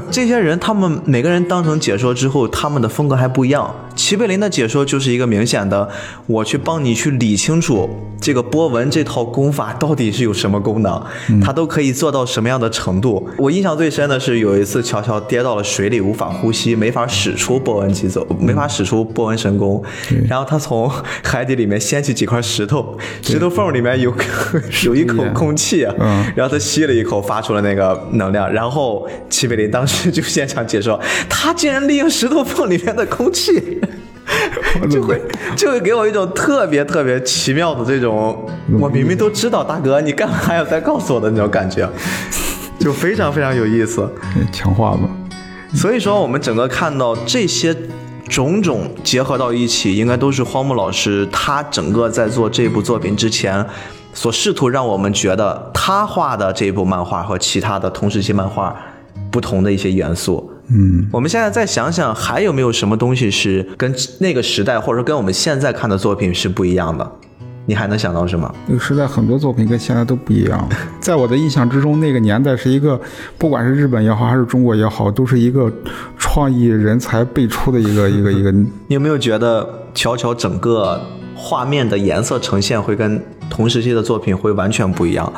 [0.10, 3.70] 这些人，他们每个人当成解说之后，他们的风格还不一样。
[3.96, 5.90] 齐贝林的解说就是一个明显的，
[6.28, 7.90] 我去帮你去理清楚
[8.20, 11.02] 这个波纹这套功法到底是有什么功能，
[11.44, 13.28] 它都可以做到什么样的程度。
[13.38, 19.84] 我印象最深的是有一次乔乔跌到了水里，无法呼吸，没法使出波纹疾走，没法使出波纹神功，
[20.28, 20.90] 然后他从
[21.24, 22.98] 海底里面掀起几块石头。
[23.22, 24.14] 石头缝里面有
[24.86, 33.82] 有一口空气，嗯，然后他吸了一口，发出了那个能量，然后齐贝林当时就现场解说，他竟然利用石头缝里面的空气。
[34.90, 35.22] 就会
[35.56, 38.46] 就会给我一种特别特别奇妙的这种，
[38.80, 41.88] 我明明都知道，大哥，你干嘛还要再告诉我的那种感觉，
[42.80, 44.10] 就非常非常有意思。
[44.52, 45.10] 强化嘛。
[45.76, 47.76] 所以说，我们整个看到这些
[48.30, 53.66] 种种结合到一起，应该都是荒木老师他整个在做这部作品之前，
[54.14, 58.76] 所试图让我们觉得他画的这部漫画和其他的同时期漫画
[59.32, 60.53] 不同的一些元素。
[60.68, 67.12] 嗯，我们现在再想想，还有没有什么东西是跟那个时代，或者说跟我们现在看的作品是不一样的？
[67.66, 68.54] 你还能想到什么？
[68.68, 70.68] 那个时代很多作品跟现在都不一样。
[71.00, 73.00] 在我的印象之中，那个年代是一个，
[73.38, 75.72] 不管是日本也好，还是中国也好，都是一个
[76.18, 78.52] 创意人才辈出的一个一个 一个。
[78.52, 81.02] 你有没有觉得，乔乔整个
[81.36, 85.32] 画面的颜色呈现会跟同时期的作品会完全不一样？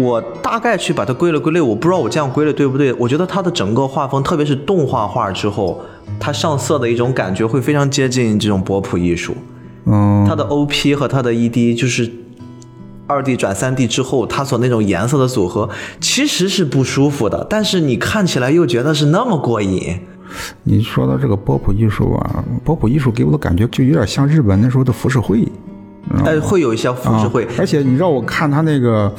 [0.00, 2.92] 我大概去把它归了归类，我不知道我这样归类对不对。
[2.94, 5.80] 我觉得它的整个画风，特别是动画画之后，
[6.20, 9.34] 它上色的一种感觉会非常接近这种波普艺术。
[9.86, 12.10] 嗯，它的 OP 和它的 ED 就是
[13.06, 15.68] 二 D 转三 D 之后，它所那种颜色的组合
[16.00, 19.98] 其实是不舒服的，但是你看起来又觉得是那么过瘾。
[20.62, 25.48] 你说到这个波普艺术啊，波普艺术给我的感觉就有点像日本那时候的浮世绘。
[26.24, 29.12] 哎，会有一些浮世绘，而且你让我看它那个，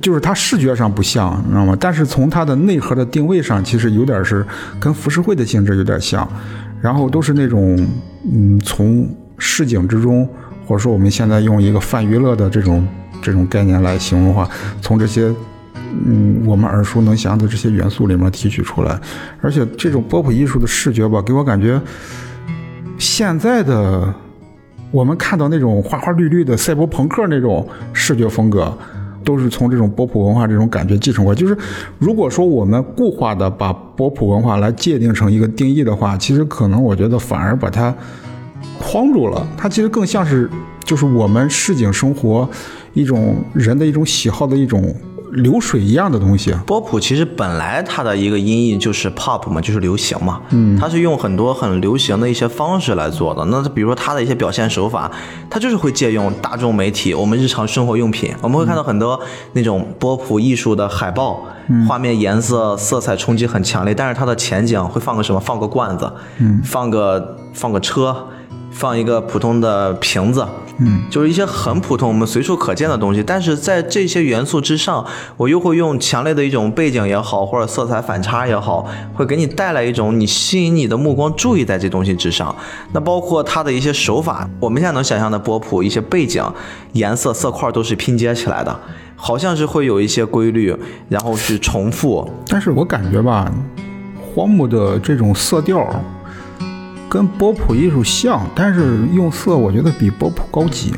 [0.00, 1.76] 就是它视觉上不像，你知道吗？
[1.78, 4.46] 但是从它的内核的定位上，其实有点是
[4.78, 6.28] 跟浮世绘的性质有点像，
[6.80, 7.76] 然后都是那种
[8.32, 9.08] 嗯从。
[9.42, 10.28] 市井之中，
[10.66, 12.86] 或者说我们现在用一个泛娱乐的这种
[13.22, 14.46] 这种概念来形容的话，
[14.82, 15.34] 从这些
[16.06, 19.00] 嗯我们耳熟能详的这些元素里面提取出来，
[19.40, 21.80] 而且这种波普艺术的视觉吧，给我感觉
[22.98, 24.12] 现在的
[24.90, 28.72] 我们看到那种花花绿绿的赛博朋克那种视觉风格，
[29.24, 31.38] 都是从这种波普文化这种感觉继承过来。
[31.38, 31.56] 就是
[31.98, 37.94] 如果说我们固化的把波普文化来界定成一个定义的话，其实可能我觉得反而把它。
[38.82, 40.48] 框住了，它其实更像是
[40.84, 42.48] 就是我们市井生活
[42.94, 44.94] 一种人的一种喜好的一种
[45.32, 46.54] 流水一样的东西。
[46.66, 53.44] 波普其实本来它的一个音译就是 pop 嘛，就是流行嘛，嗯，它是用很多很流行的一些方式来做的。
[53.46, 55.10] 那比如说它的一些表现手法，
[55.48, 59.20] 它就是会借用大众媒体，我们日常生活用品，我们会看到很多
[59.52, 61.44] 那种波普艺术的海报，
[61.88, 65.40] 画面颜色色彩冲击很强烈，但是它的前景会放个什么？
[65.40, 68.16] 放个罐子，嗯，放个放个车。
[68.72, 70.46] 放一个普通的瓶子，
[70.82, 73.22] 嗯，就是一些很普通、我们随处可见的东西。
[73.22, 75.04] 但是在这些元素之上，
[75.36, 82.54] 我又会用强烈的一种背景也好，或者色彩反差也好，会给你带来一种你吸引你的目光注意在这东西之上。
[82.92, 86.42] 那包括它的一些手法，我们现在能想象的波普一些背景、
[86.92, 88.80] 颜色、色块都是拼接起来的，
[89.14, 90.74] 好像是会有一些规律，
[91.10, 92.26] 然后去重复。
[92.48, 93.52] 但是我感觉吧，
[94.34, 95.86] 荒木的这种色调。
[97.10, 100.94] 跟波普艺术像，但是用色我觉得比波普高级。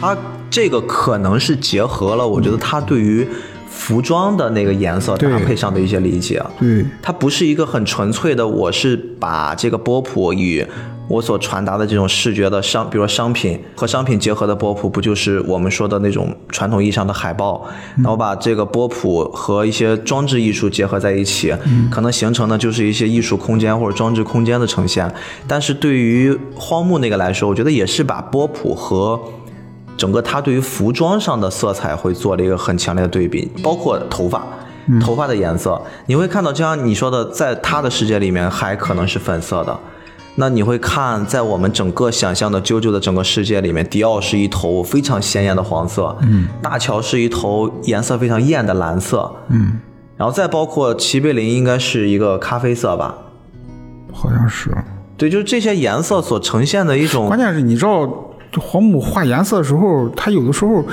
[0.00, 0.16] 它
[0.48, 3.28] 这个可能是结合了，我觉得它对于
[3.68, 6.42] 服装的那个颜色搭配上的一些理解。
[6.58, 10.66] 对，它不是一个很纯粹的，我是把这个波普与。
[11.08, 17.66] 我所传达的这种视觉的商，比如说商品和商品结合的波普，不就是我们说的那种传统意义上的海报？
[17.96, 21.54] 那我把这个波普和一些装置艺术结合在一起，
[21.90, 25.10] 可能形成的就是一些艺术空间或者装置空间的呈现。
[25.46, 29.18] 但是对于荒木那个来说，我觉得也是把波普和
[29.96, 34.46] 整个他对于服装上的色彩会做了一个很强烈的对比，包括头发，
[35.00, 39.80] 头发的颜色，你会看到，就像你说的，在他的世界里面还可能是粉色的。
[40.40, 49.80] 那你会看，在我们整个想象的啾啾的整个世界里面，迪奥是一头非常鲜艳的黄色，嗯，大乔是一头颜色非常艳的蓝色，嗯，
[50.16, 53.16] 然后再包括齐贝林应该是一个咖啡色吧，
[54.12, 54.70] 好像是，
[55.16, 58.08] 对，就是这些颜色所呈现的一种，关键是你知道，
[58.60, 60.84] 黄母画颜色的时候，它有的时候。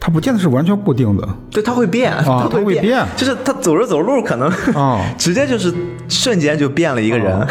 [0.00, 5.74] 它不见得是完全固定的，对，它会变，它会变，就是它走着走路可能啊， 直接就是
[6.08, 7.46] 瞬间就变了一个人，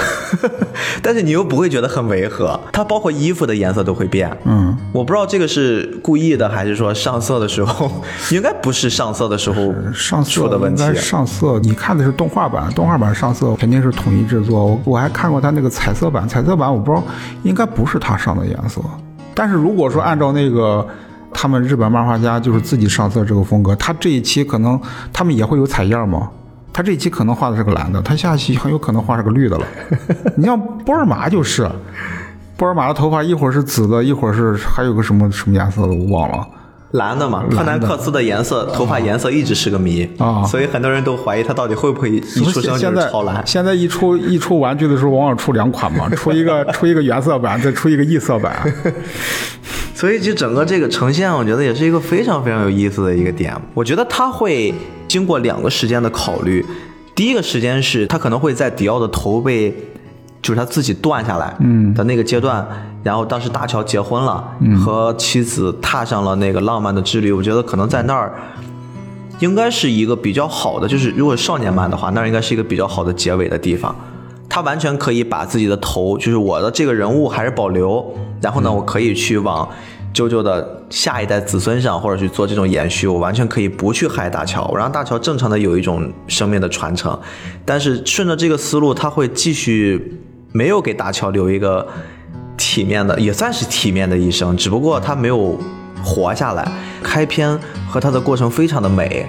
[1.04, 2.58] 但是你又不会觉得很违和。
[2.72, 7.92] 它包括衣服的颜色都会变，嗯，我不知道这个是故意的还是说上色的时候，
[8.32, 10.84] 应该不是上色的时候上色的问题。
[10.96, 14.66] 上色，你看的是动画版，动画版上色肯定是统一制作。
[14.66, 17.04] 我我还看过它那个彩色版，彩色版我不知道
[17.44, 18.82] 应该不是它上的颜色，
[19.36, 20.88] 但是如果说按照那个。
[21.40, 24.80] 他们日本漫画家就是自己上色这个风格，他这一期可能
[25.14, 26.28] 他们也会有彩页嘛，
[26.74, 29.66] 他这一期可能画的是个蓝的，他下期很有可能画是个绿的了。
[30.36, 31.70] 你像波尔玛就是，
[32.58, 36.48] 波尔玛的头发一会儿是紫的，一会儿是还有个什么什么颜色的我忘了，
[36.94, 43.46] 蓝的嘛，特南克斯的颜色，头发颜色一直是个谜啊所以很多人都怀疑他到底会不会一出生就现在是超蓝。
[43.46, 48.74] 现在一出一出玩具的时候，往往出两款嘛，出一个 出一个原色版，再出一个异色版。
[49.98, 53.60] 所以就整个这个呈现，我觉得也是一个非常非常有意思的一个点。
[53.74, 54.72] 我觉得他会
[55.08, 56.64] 经过两个时间的考虑，
[57.16, 59.76] 第一个时间是他可能会在迪奥的头被，
[60.40, 62.64] 就是他自己断下来，嗯的那个阶段，
[63.02, 67.32] 然后当时大乔结婚了，和妻子踏上了那个浪漫的之旅。
[67.32, 68.32] 我觉得可能在那儿。
[69.40, 73.96] 应该是一个比较好的，就是如果少年漫的话，那应该是一个比较好的结尾的地方。
[74.50, 79.68] 他完全可以把自己的头，就是我的这个人物还是保留，然后呢，我可以去往
[80.14, 83.08] 啾啾的下一代子孙上，或者去做这种延续。
[83.08, 87.20] 我完全可以不去害大乔，我让大乔正常的有一种生命的传承。
[87.66, 90.20] 但是顺着这个思路，他会继续
[90.52, 91.86] 没有给大乔留一个
[92.56, 95.56] 体面的，也算是体面的一生，只不过他没有
[96.04, 96.68] 活下来。
[97.04, 99.26] 开篇和他的过程非常的美，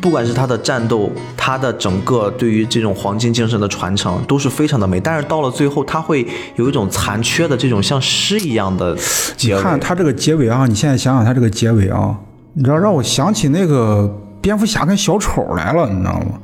[0.00, 4.98] 不管是他的战斗，他的整个对于这种黄金精神的传承都是非常的美。
[4.98, 6.26] 但是到了最后，他会
[6.56, 8.96] 有一种残缺的这种像诗一样的
[9.36, 9.58] 结尾。
[9.58, 12.16] 你看他这个结尾啊，你现在想想他这个结尾啊，
[12.54, 16.38] 你知道让我想起那个蝙蝠侠跟小丑来了，你知道吗？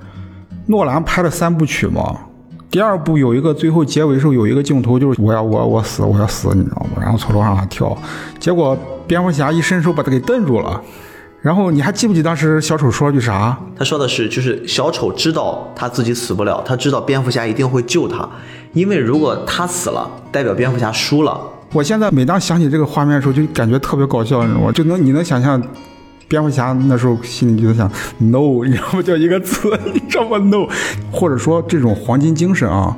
[0.66, 2.14] 诺兰拍了三部曲嘛，
[2.70, 7.00] 第二部有一个最后结尾的时候有一个镜头就是我要我我死我要死，你知道吗？
[7.00, 7.96] 然后从楼上跳，
[8.38, 8.76] 结果
[9.06, 10.82] 蝙蝠侠一伸手把他给瞪住了。
[11.42, 13.56] 然后你还记不记得当时小丑说了句啥？
[13.76, 18.28] 他说的是，就是小丑知道他自己死不了，他知道蝙蝠侠一定会救他，
[18.72, 21.40] 因为如果他死了，代表蝙蝠侠输了。
[21.72, 24.72] 我现在每当想起这个画面的时候，就感觉特别搞笑，你知道吗？
[24.72, 25.62] 就能你能想象，
[26.26, 29.02] 蝙蝠侠那时候心里就在想 no，你知道吗？
[29.02, 30.66] 就一个字，你知道吗？no，
[31.12, 32.96] 或者说这种黄金精神啊，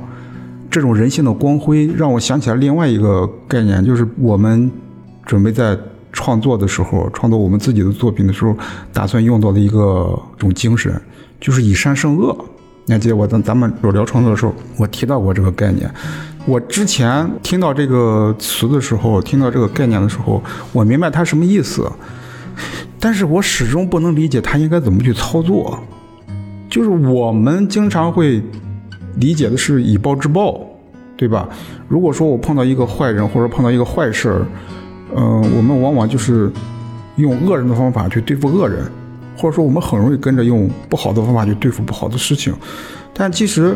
[0.71, 4.71] 这种人性的光辉，让我想起来另外一个概念，就是我们
[5.25, 5.77] 准备在
[6.11, 8.55] 创作的时候，创作我们自己的作品的时候，
[8.91, 10.99] 打算用到的一个种精神，
[11.39, 12.35] 就是以善胜恶。
[12.85, 15.89] 你还记得我咱咱们有聊创作的时候，我提到过这个概念。
[16.45, 20.41] 我之前听到这个词的时候，听到这个概念的时候，
[20.73, 21.87] 我明白它什么意思，
[22.99, 25.77] 但是我始终不能理解它应该怎么去操作。
[26.67, 28.41] 就是我们经常会
[29.15, 30.59] 理解的是以暴制暴，
[31.15, 31.47] 对吧？
[31.87, 34.45] 如果说我碰到一个坏人或者碰到一个坏事儿，
[35.15, 36.51] 嗯、我们往往就是
[37.15, 38.85] 用恶人的方法去对付恶人，
[39.35, 42.53] 或者说我们很容易跟着用不好的方法去对付不好的事情。
[43.13, 43.75] 但其实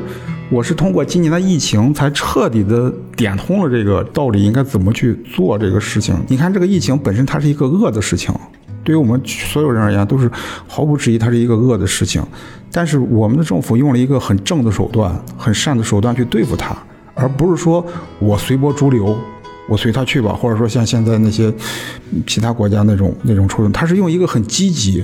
[0.50, 6.16] 我是通过今年的疫情，才彻底的点通了这个道理，应该怎么去做这个事情。
[6.28, 8.34] 你看，这个疫情本身它是一个恶的事情，
[8.86, 10.32] 对于我们所有人而言都是
[10.68, 12.24] 毫不质疑，它是一个恶的事情。
[12.72, 16.74] 但是我们的政府用了一个很正的手段、很善的手段去对付它，
[17.14, 17.86] 而不是说
[18.20, 19.18] 我随波逐流，
[19.68, 21.54] 我随他去吧，或者说像现在那些
[22.28, 25.04] 其他国家那种那种处理，他是用一个很积极、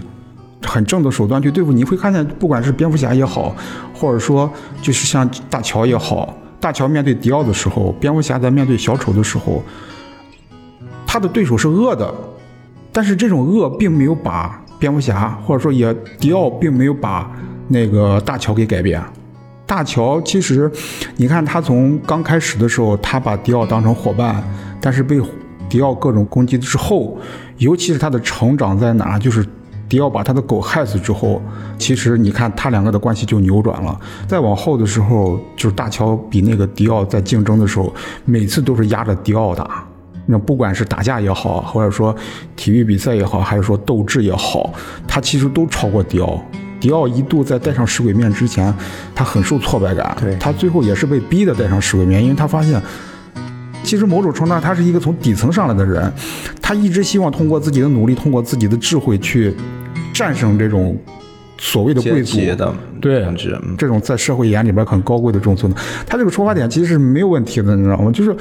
[0.62, 1.84] 很正的手段去对付你。
[1.84, 3.56] 会看见，不管是蝙蝠侠也好，
[3.94, 4.52] 或者说
[4.82, 9.64] 就是像大乔也好，大乔面对迪奥的时候，蝙蝠侠在面对小丑的时候，
[11.08, 12.14] 他的对手是恶的，
[12.92, 17.32] 但是这种恶并没有把蝙蝠侠，或者说也迪奥并没有把
[17.70, 19.02] 那个大乔给改变。
[19.70, 20.70] 大乔其实，
[21.16, 24.44] 你看他从刚开始的时候，他把迪奥当成伙伴，
[24.82, 25.22] 但是被
[25.70, 27.16] 迪奥各种攻击之后，
[27.60, 29.46] 尤其是他的成长在哪，就是
[29.88, 31.40] 迪奥把他的狗害死之后，
[31.78, 33.96] 其实你看他两个的关系就扭转了。
[34.28, 37.94] 再往后的时候，就是大乔比那个迪奥在竞争的时候，
[38.26, 39.86] 每次都是压着迪奥打。
[40.26, 42.16] 那不管是打架也好，或者说
[42.56, 44.74] 体育比赛也好，还是说斗志也好，
[45.08, 46.44] 他其实都超过迪奥。
[46.80, 48.74] 迪奥一度在戴上石鬼面之前，
[49.14, 50.36] 他很受挫败感，对。
[50.38, 52.82] 他最后也是被逼的戴上石鬼面，因为他发现，
[53.84, 56.12] 其实某种程度上他是一个从底层上来的人，
[56.62, 59.54] 他一直希望通过自己的努力，通过自己的智慧去
[60.14, 60.98] 战胜这种
[61.58, 63.26] 所谓的贵族的对
[63.78, 68.12] 这种在社会眼里边很高贵的这种存在，他这个出发点其实是没有问题的，你知道吗？
[68.12, 68.36] 就是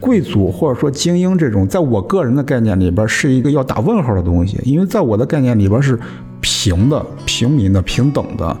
[0.00, 5.98] 贵族或者说精英这种，在我个人的概念里边是一个要打问号的东西，因为在我的概念里边是
[6.44, 8.54] 平的、平民的、平等的。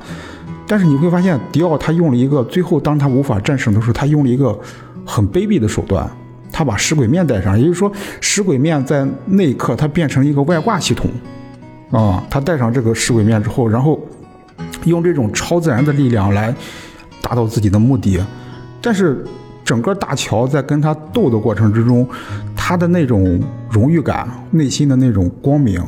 [0.66, 4.58] 但是你会发现，迪奥他用了一个最后当他无法战胜的时候，他用了一个
[5.04, 6.10] 很卑鄙的手段，
[6.50, 11.10] 他把石鬼面带上，也就是说，石鬼面在那一刻它变成一个外挂系统
[11.90, 14.00] 啊，他戴上这个石鬼面之后，然后
[14.86, 16.54] 用这种超自然的力量来
[17.20, 18.18] 达到自己的目的。
[18.80, 19.22] 但是
[19.62, 22.08] 整个大乔在跟他斗的过程之中，
[22.56, 25.82] 他的那种荣誉感、内心的那种光明，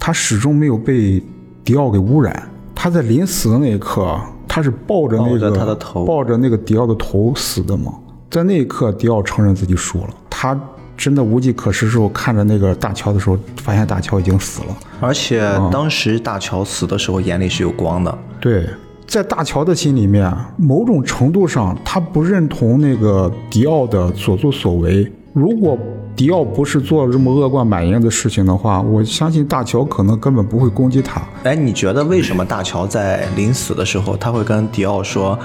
[0.00, 1.22] 他始终没有被
[1.62, 2.50] 迪奥给污染。
[2.74, 7.92] 他在临死的那一刻，他是抱着那个他的头抱着那个迪奥的头死的嘛。
[8.30, 10.58] 在那一刻，迪奥承认自己输了，他
[10.96, 14.76] 真的无计可施时候，看着那个大乔的时候，发现大乔已经死了。
[15.00, 18.18] 而且当时大乔死的时候，眼里是有光的。
[18.40, 18.66] 对，
[19.06, 25.10] 在大乔的心里面，某种程度上，他不认同那个迪奥的所作所为。
[25.32, 25.76] 如果
[26.20, 31.22] 迪奥不是做了这么恶贯满盈的事情的话，我相信大乔可能根本不会攻击他。
[31.44, 35.38] 哎，你觉得为什么大乔在临死的时候，他会跟迪奥说：“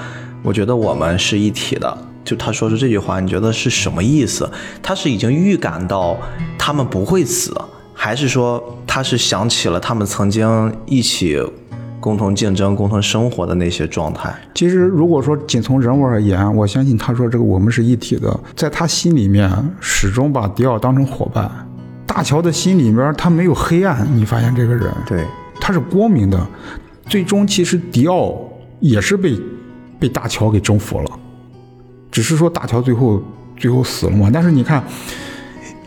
[0.44, 1.96] 我觉得我们是一体的。”
[2.26, 4.46] 就他说出这句话，你觉得是什么意思？
[4.82, 6.14] 他是已经预感到
[6.58, 7.58] 他们不会死，
[7.94, 11.42] 还是说他是想起了他们曾经一起
[12.06, 14.32] 共同竞争、共同生活的那些状态？
[14.54, 19.50] 其实，如果说仅从人物而言，我相信他说这个我们是一体的，在他心里面
[19.80, 21.50] 始终把迪奥当成伙伴。
[22.06, 25.26] 大乔的心里面他没有黑暗，你发现这个人，对，
[25.60, 26.46] 他是光明的。
[27.08, 28.38] 最终，其实迪奥
[28.78, 29.36] 也是被
[29.98, 31.10] 被大乔给征服了。
[32.12, 33.20] 只是说大乔最后
[33.56, 34.30] 最后死了嘛？
[34.32, 34.80] 但是你看，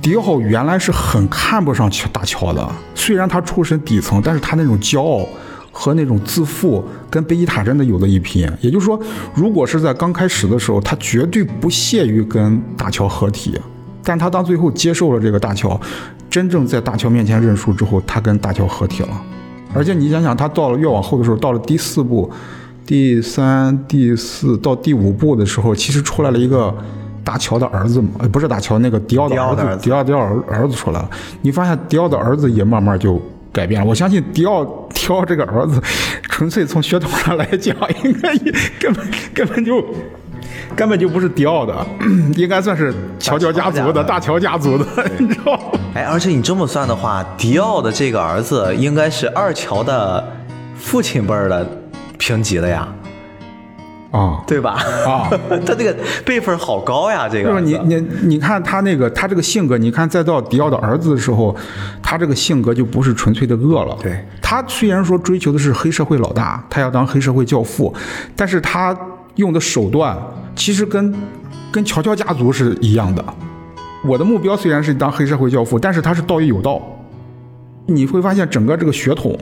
[0.01, 2.69] 迪奥原来是很看不上大乔的。
[2.93, 5.25] 虽然他出身底层，但是他那种骄傲
[5.79, 8.45] 和那种自负，跟贝吉塔真的有的一拼。
[8.59, 8.99] 也就是说，
[9.33, 13.57] 如果是在刚开始的时候，他绝对不屑于跟大乔合体。
[14.03, 15.79] 但他当最后接受了这个大乔，
[16.29, 19.21] 真正在大乔面前认输之后，他跟大乔合体了。
[19.73, 22.29] 而且你想想，他到了越往后的时候，到了第四部。
[22.85, 26.75] 第三、第四到第五部的时候，其实出来了一个
[27.23, 31.09] 大乔的儿子嘛，不是大乔，那个迪奥的儿子，迪奥迪奥儿儿子出来了。
[31.43, 33.21] 你发现迪奥的儿子也慢慢就
[33.53, 33.87] 改变了。
[33.87, 34.65] 我相信迪奥
[35.07, 35.81] 迪奥这个儿子，
[36.23, 38.35] 纯粹从血统上来讲，应该
[38.79, 39.83] 根本根本就
[40.75, 41.73] 根本就不是迪奥的，
[42.35, 44.85] 应该算是乔乔家族的大乔家族的，
[45.17, 45.79] 你知道吗？
[45.95, 50.23] 哎，而且你这么算的话，迪奥的这个儿子应该是二乔的
[50.75, 51.67] 父亲辈儿的。
[52.21, 52.85] 评级的呀，
[54.11, 54.71] 啊，对吧？
[55.05, 55.29] 啊，
[55.65, 55.95] 他这个
[56.25, 57.49] 辈分好高呀，这个。
[57.49, 61.55] 就是你你你看他那个他这个性格，你看再到迪奥的儿子的时候，
[62.01, 63.95] 他这个性格就不是纯粹的恶了。
[64.01, 67.93] 对，他虽然说追求的是黑社会老大，他要当黑社会教父，
[68.35, 68.97] 但是他
[69.35, 70.17] 用的手段
[70.55, 71.13] 其实跟
[71.71, 73.23] 跟乔乔家族是一样的。
[74.03, 76.81] 我的目标虽然是当黑社会教父，但是他是道义有道。
[77.85, 79.37] 你会发现整个这个血统。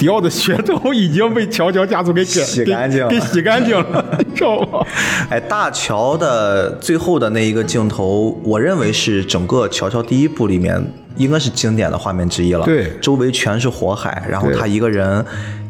[0.00, 4.82] 迪奥的血都已经被乔乔家族给洗干净了，给洗干净了， 知道吗？
[5.28, 10.82] 哎，大乔的最后的那一个镜头，我认为是整个乔乔第一部里面
[11.16, 12.64] 应该是经典的画面之一了。
[12.64, 15.22] 对，周围全是火海，然后他一个人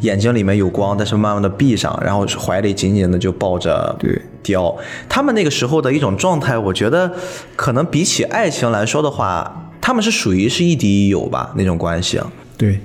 [0.03, 3.99] 眼睛里面有光，但是慢慢的闭上，然后怀里紧紧的就抱着
[4.45, 4.79] 迪奥。
[5.09, 7.11] 他们那个时候的一种状态，我觉得
[7.57, 12.21] 可能比起爱情来说的话，他们是属于是亦敌亦友吧那种关系。
[12.57, 12.79] 对。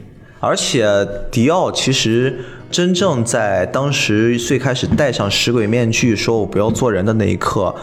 [0.45, 0.85] 而且
[1.31, 2.37] 迪奥其实
[2.69, 7.75] 真正在当时最开始戴上食鬼面具，说我不要做人的那一刻，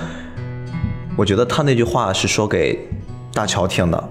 [1.17, 2.79] 我觉得他那句话是说给
[3.35, 4.09] 大乔听的。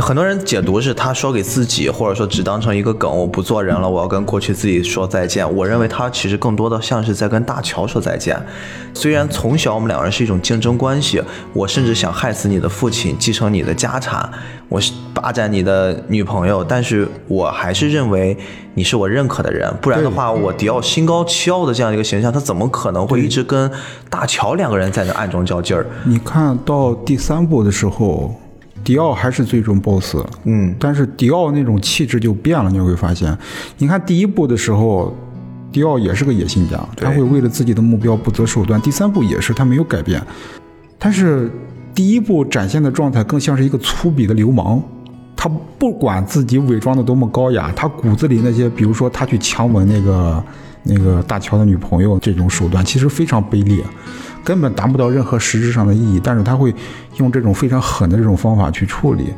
[0.00, 5.56] 很多人解读是他说给自己，或者说只当成一个梗，我不做人了，我要跟过去自己说再见。
[5.56, 8.36] 我认为他其实更多的像是在跟大乔说再见。
[8.92, 11.22] 虽然从小我们两个人是一种竞争关系，
[11.52, 14.28] 我甚至想害死你的父亲，继承你的家产，
[14.68, 14.80] 我
[15.12, 18.36] 霸占你的女朋友，但是我还是认为
[18.74, 19.72] 你是我认可的人。
[19.80, 23.70] 不然的话，我迪奥心高气傲的这样一个形象，他怎么可能会一直跟
[24.10, 25.86] 大乔两个人在那暗中较劲儿？
[26.04, 28.34] 你看到第三部的时候。
[28.84, 33.36] 迪奥还是最终 BOSS，嗯，但是迪奥那种气质就变了，你会发现，
[33.78, 35.16] 你看第一部的时候，
[35.72, 38.78] 迪奥也是个野心家，他会为了自己的目标不择手段。
[38.82, 40.22] 第三部也是，他没有改变，
[40.98, 41.50] 但是
[41.94, 44.82] 第一部展现的状态更像是一个粗鄙的流氓，
[45.34, 50.44] 他不管自己伪装的多么高雅，他骨子里那些，比如说他去强吻那个
[50.82, 53.82] 那个大乔的女朋友这种手段，其实非常卑劣。
[54.44, 56.72] 根本达不到任何实质上的意义，但是他会
[57.16, 59.32] 用这种非常狠的这种方法去处理。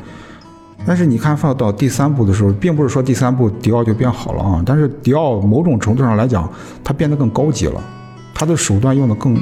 [0.85, 6.49] 但是你看放到第三部的时候，并不是说第三部迪奥就变好了啊，但是迪奥某种程度上来讲，
[6.85, 7.81] 他变得更高级了，
[8.35, 9.35] 他的手段用的更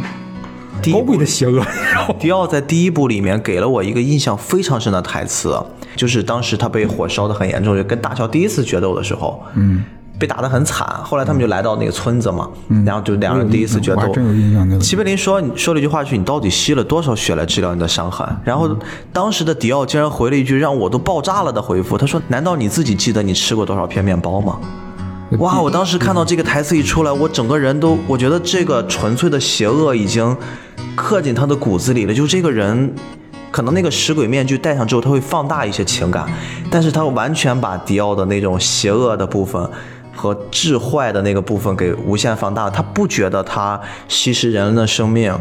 [0.92, 1.64] 高贵的邪恶。
[2.20, 5.58] 迪奥在第一部里面给了我一个印象非常深的台词，
[5.96, 9.84] 就是当时他被火烧的很严重，就跟大乔第一次决斗的时候，嗯。
[10.18, 12.48] 被打得很惨，后来他们就来到那个村子嘛，
[12.86, 14.08] 然后就两人第一次决斗。
[14.12, 14.80] 真有印象。
[14.80, 18.26] 齐柏林说你说了一句话，是你到底吸了多少血来治疗你的伤痕？
[18.44, 18.68] 然后
[19.12, 24.58] 当时的迪奥竟然回了一句让我都爆炸了的回复，他说：“难道你自己记得你吃过多少片面包吗？”
[25.40, 25.60] 哇！
[25.60, 30.36] 我当时看到这个台词一出来，我整个人都我觉得这个纯粹的邪恶已经
[30.94, 32.14] 刻进他的骨子里了。
[32.14, 32.94] 就这个人，
[33.50, 36.28] 可能那个食鬼面具戴上之后，他会放大一些情感，
[36.70, 39.68] 但是他完全把迪奥的那种邪恶的部分。
[40.14, 45.38] 和致坏的那个部分给无限放大，他不觉得他吸食人的生命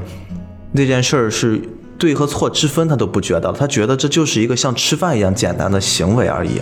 [0.71, 1.61] 那件事儿是
[1.97, 6.61] 对和错之分他都不觉得，他觉得这就是一个像吃饭一样简单的行为而已。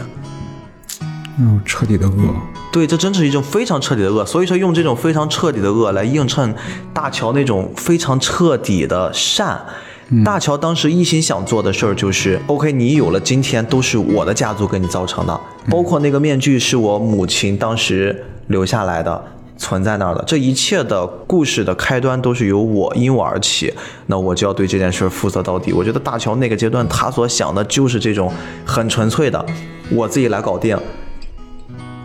[1.39, 2.14] 嗯，彻底的恶。
[2.72, 4.26] 对，这真是一种非常彻底的恶。
[4.26, 6.53] 所以说，用这种非常彻底的恶来映衬
[6.93, 9.59] 大乔那种非常彻底的善。
[10.26, 15.39] 大乔当时一心想做的事儿就是，OK，你有了今天都是我的家族给你造成的，
[15.70, 19.24] 包括那个面具是我母亲当时留下来的，
[19.57, 23.74] 存在那儿的，这一切的故事的开端都是由我因我而起，
[24.07, 25.72] 那我就要对这件事负责到底。
[25.72, 28.30] 我觉得大乔那个阶段他所想的就是这种
[28.66, 29.45] 很纯粹的，
[29.91, 30.78] 我自己来搞定。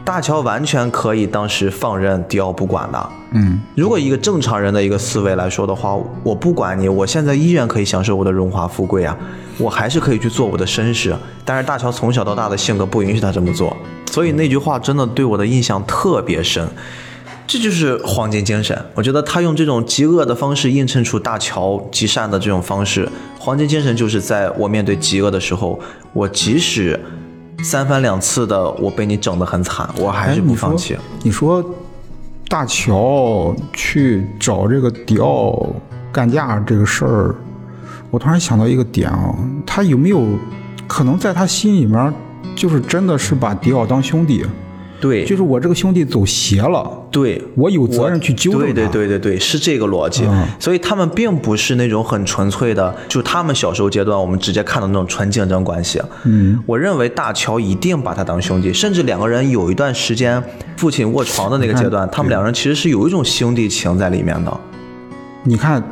[0.04, 3.09] 大乔完全可以当时放任迪奥不管的，
[3.39, 9.16] 嗯，如果一个正常人的一个思维来说的话，我不管你，我现在依然可以享受我的荣华富贵啊，
[9.59, 11.14] 我还是可以去做我的绅士。
[11.45, 13.76] 但是大乔从小到大的性格不允许他这么做，
[14.11, 16.66] 所以那句话真的对我的印象特别深。
[17.47, 23.09] 这就是黄金精神，我觉得他用这种极恶的方式映衬出大乔极善的这种方式。
[23.39, 25.78] 黄金精神就是在我面对极恶的时候，
[26.12, 26.99] 我即使。
[27.64, 30.95] 三番两次的，我被你整得很惨，我还是不放弃。
[31.22, 31.64] 你说
[32.49, 35.66] 大乔去找这个迪奥
[36.12, 37.34] 干架这个事儿，
[38.11, 39.34] 我突然想到一个点啊，
[39.66, 40.24] 他有没有
[40.86, 42.14] 可能在他心里面，
[42.55, 44.47] 就是真的是把迪奥当兄弟？
[45.01, 50.24] 对，就是我这个兄弟走邪了，对我有责任去纠正对对对对对，是这个逻辑。
[50.59, 56.01] 所以他们并不是那种很纯粹的，就他们小时候阶段，我们直接看到那种纯竞争关系。
[56.24, 60.42] 嗯，我认为大乔一定把他当兄弟，甚至两个人有一段时间
[60.76, 64.61] 父亲卧床的那个阶段，他们两个人其实是有一种兄弟情在里面的。
[65.44, 65.82] 你看，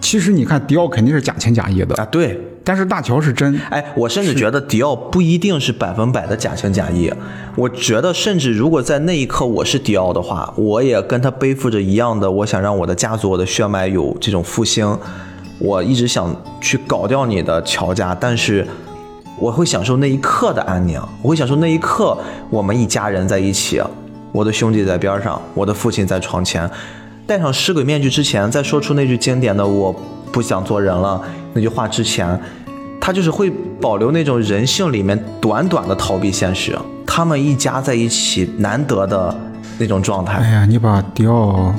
[0.00, 2.40] 其实你看迪奥肯定是假情假意的啊，对。
[2.64, 7.12] 但是大乔是真，哎，我甚至觉得迪奥不一定是百分百的假情假意。
[7.54, 14.98] 我觉得，甚至如果在那一刻我是迪奥的话，我也跟他背负着一样的，我想让我的家族、我的血脉有这种复兴。
[15.58, 18.66] 我一直想去搞掉你的乔家，但是
[19.38, 22.16] 我会享受那一刻的安宁，我会享受那一刻
[22.50, 23.80] 我们一家人在一起，
[24.32, 26.68] 我的兄弟在边上，我的父亲在床前。
[27.26, 29.94] 戴上尸鬼面具之前，在说出那句经典的“我
[30.32, 31.22] 不想做人了”。
[31.54, 32.38] 那句话之前，
[33.00, 33.50] 他就是会
[33.80, 36.76] 保留那种人性里面短短的逃避现实。
[37.06, 39.34] 他们一家在一起难得的
[39.78, 40.38] 那种状态。
[40.38, 41.72] 哎呀，你把迪奥，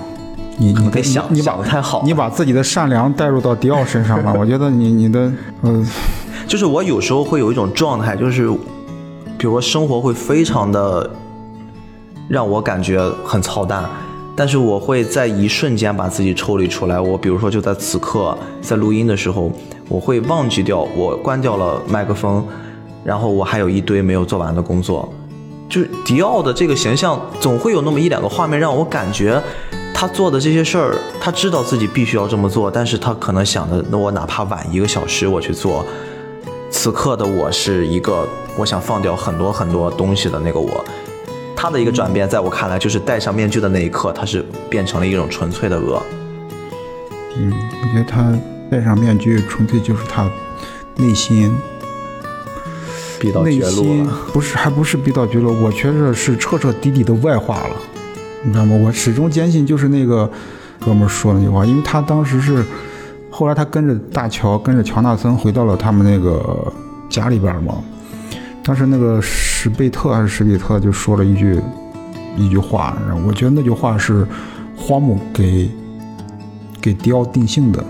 [0.57, 4.34] 你你别想，你想的太好，你把自己的善良带入到迪奥身上了。
[4.39, 5.86] 我觉得你你的，呃，
[6.47, 8.49] 就是我有时候会有一种状态，就是
[9.38, 11.09] 比如说生活会非常的
[12.30, 13.84] 让我感觉很操蛋。
[14.36, 16.99] 但是我会在一瞬间把自己抽离出来。
[16.99, 19.51] 我比如说就在此刻在录音的时候，
[19.88, 22.45] 我会忘记掉我关掉了麦克风，
[23.03, 25.11] 然后我还有一堆没有做完的工作。
[25.69, 29.41] 就迪奥的这个形象，总会有那么一两个画面让我感觉，
[29.93, 35.83] 他做的这些事儿，他知道自己必须要这么做，但是他可能想的，那我哪怕晚一个小时我去做。
[36.69, 38.27] 此刻的我是一个，
[38.57, 40.83] 我想放掉很多很多东西的那个我。
[41.66, 45.99] 他的一个转变，在我看来，就是戴上面具的那一刻，他是变成了一种纯粹的恶。
[47.36, 47.51] 嗯，
[47.82, 48.32] 我觉得他
[48.70, 50.30] 戴上面具，纯粹就是他
[50.97, 51.51] 内心
[53.20, 54.13] 逼到绝路了。
[54.32, 57.76] 不是，还不是逼到绝路，我觉着是彻彻底底的外化了。
[58.43, 58.76] 你知道吗？
[58.76, 60.30] 我始终坚信，就是那个
[60.86, 62.63] 哥们说那句话，因为他当时是
[63.32, 66.72] 后来他跟着大乔，跟着乔纳森回到了他们那个
[67.09, 67.84] 家里边嘛。
[68.63, 69.20] 当时那个
[69.66, 71.59] 史贝特还是史比特就说了一句
[72.38, 72.95] 一句话，
[73.28, 74.24] 我觉得那句话是
[74.78, 75.68] 荒木给
[76.80, 77.84] 给迪奥定性的，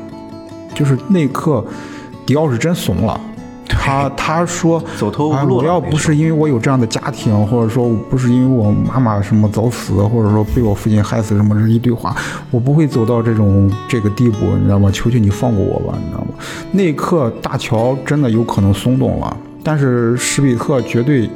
[0.73, 1.65] 就是那一刻
[2.25, 3.19] 迪奥是真怂了，
[3.67, 12.15] 他他说 走投无路我要不是因为我有这样的家庭，或者说不是因为我妈妈什么早死，或者说被我父亲害死什么这一堆话，
[12.51, 14.89] 我不会走到这种这个地步，你知道吗？
[14.93, 16.27] 求求你放过我吧，你知道吗？
[16.71, 19.37] 那一刻大乔真的有可能松动了。
[19.65, 21.29] 但是史比特绝对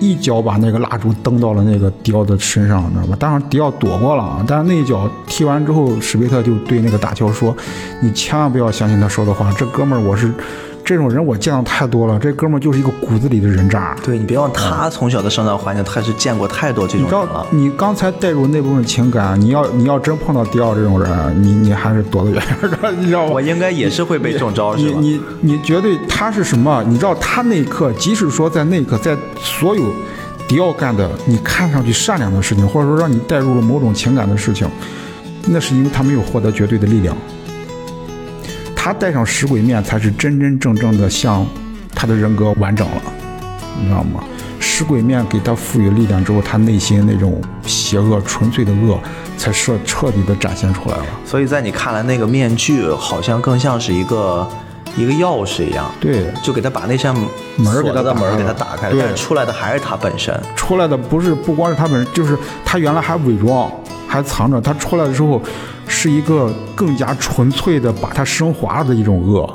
[0.00, 3.16] 一脚把那个蜡烛蹬到了那个迪奥的身上，你知道吧？
[3.18, 7.56] 当然迪奥躲过了啊，但是那一脚踢完之后，史比特就对那个大乔说
[8.02, 10.30] ：“你千万不要相信他说的话，这哥们儿我是。”
[10.84, 13.96] 这种人我见到太多了，这哥们就是一个骨子里的人渣。
[14.04, 17.46] 对你别忘，他从小的生长环境，他是见过太多这种人了。
[17.50, 23.32] 你刚才带入那部分情感，你要你要真碰到迪奥这种人，你你还是躲得远远的，你知道吗？
[23.32, 24.98] 我应该也是会被中招，是吧？
[25.00, 25.10] 你
[25.40, 26.82] 你你绝对他是什么？
[26.88, 29.84] 你知道他那一刻，即使说在那一刻，在所有
[30.48, 34.68] 迪奥干的你看上去善良的事情，或者说让你带入了某种情感的事情，
[35.46, 37.16] 那是因为他没有获得绝对的力量。
[38.84, 41.46] 他戴上石鬼面，才是真真正正的像
[41.94, 43.02] 他的人格完整了，
[43.78, 44.24] 你知道吗？
[44.58, 48.98] 石鬼面给他赋予力量之后，他内心那种邪恶、纯粹的恶，
[49.38, 51.04] 才彻彻底的展现出来了。
[51.24, 54.44] 所以在你看来，那个面具好像更像是一个
[54.96, 60.36] 一个钥匙一样，对，就给他把那扇门儿给他的门给他打开但是出来的还是他本身。
[60.56, 63.70] 出来的不是不光是他本身，就是他原来还伪装，
[64.12, 65.40] 还藏着，他出来的时候
[65.88, 69.48] 是一个更加纯粹的把它升华了的一种恶。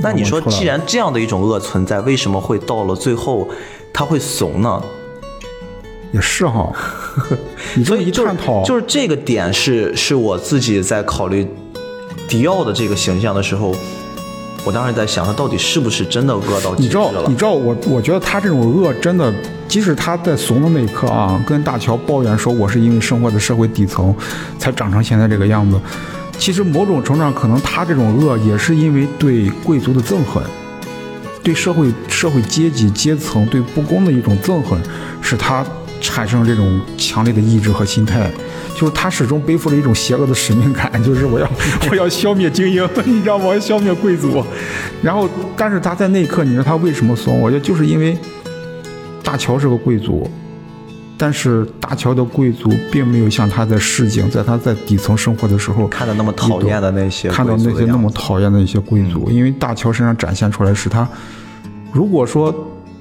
[0.00, 3.46] 那你说，既然这样的一种恶存在，为什么会到了最后
[3.92, 4.82] 他会怂呢？
[6.10, 6.72] 也是哈，
[7.76, 11.46] 你这么一就是探讨，就是这个点是是我自己在考虑
[12.26, 13.74] 迪奥的这个形象的时候，
[14.66, 17.36] 我当时在想，他到底是不是真的恶到极致你知道，你？
[17.36, 19.32] 知道我，我觉得他这种恶真的，
[19.68, 24.12] 即使他在怂的那一刻啊，跟大乔抱怨说我是因为生活在社会底层
[24.58, 25.80] 才长成现在这个样子，
[26.36, 30.42] 其实某种程度上，可能他这种恶也是因为对贵族的憎恨，
[31.44, 34.76] 对社会社会阶级阶层对不公的一种憎恨，
[35.22, 35.64] 使他
[36.00, 38.30] 产生这种强烈的意志和心态。
[38.74, 41.50] 就是他始终背负着一种邪恶的使命感， 就是我要
[41.90, 43.46] 我要消灭精英， 你知道吗？
[43.46, 44.44] 我要消灭贵族。
[45.02, 47.40] 然后，但是他在那一刻，你说他为什么怂？
[47.40, 48.18] 我觉得就是因为
[49.22, 50.30] 大乔是个贵族，
[51.16, 61.08] 但是大乔的贵族并没有像他在市井，在他在底层生活的时候看到那么讨厌的那些看到那些那么讨厌的一些贵族，因为大乔身上展现出来是他，
[61.92, 62.54] 如果说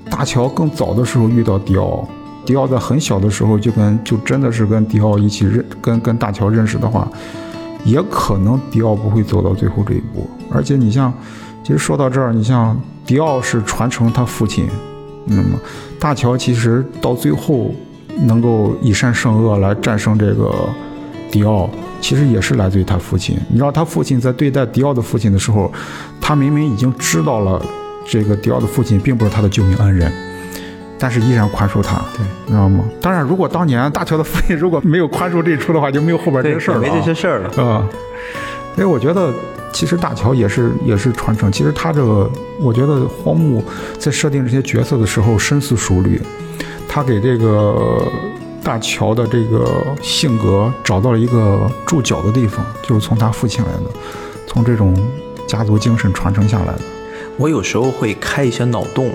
[0.10, 2.08] 大乔更早的时候遇到迪奥，
[2.46, 7.08] 迪奥在很小的时候就跟就真的是跟迪奥一起认跟跟大乔认识的话，
[7.84, 10.30] 也可能迪奥不会走到最后这一步。
[10.52, 11.12] 而且你像，
[11.64, 14.68] 其实说到这儿，你像迪奥是传承他父亲，
[15.26, 15.60] 那么
[16.00, 17.74] 大乔其实到最后
[18.28, 20.54] 能够以善胜恶来战胜这个
[21.32, 21.70] 迪奥，
[22.00, 23.36] 其实也是来自于他父亲。
[23.50, 25.72] 你知道他父亲在对待迪奥的父亲的时候，
[26.22, 27.60] 他明明已经知道了
[28.08, 30.12] 这个迪奥的父亲并不是他的救命恩人。
[30.98, 32.86] 但是依然宽恕他，对，知道吗？
[33.02, 37.64] 当然，如果当年大乔的父亲如果没有宽恕这一出的话，就没有后边这对些事儿了、啊，没这些事儿了。
[37.64, 37.88] 啊，
[38.76, 39.34] 所以我觉得
[39.74, 41.52] 其实大乔也是也是传承。
[41.52, 42.30] 其实他这个，
[42.62, 43.64] 我觉得荒木
[44.00, 46.22] 在设定这些角色的时候深思熟虑，
[46.88, 48.02] 他给这个
[48.64, 53.92] 大乔的这个性格找到了一个注脚的地方，就是从他父亲来的，
[54.48, 54.96] 从这种
[55.46, 56.82] 家族精神传承下来的。
[57.38, 59.12] 我有时候会开一些脑洞，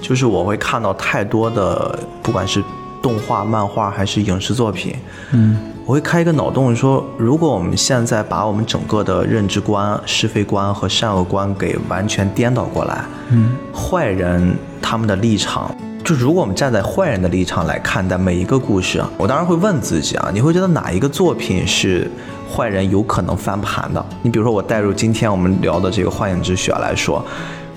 [0.00, 2.62] 就是我会看到太多的，不管是
[3.02, 4.94] 动画、漫画还是影视作品，
[5.32, 22.10] 嗯我会开一个脑洞说，如果我们现在把我们整个的认知观、是非观和善恶观给完全颠倒过来，嗯坏人他们的立场，就如果我们站在坏人的立场来看待每一个故事啊，我当然会问自己啊，你会觉得哪一个作品是
[22.54, 24.04] 坏人有可能翻盘的？
[24.20, 27.24] 你比如说，我带入今天我们聊的这个《幻影之血》来说，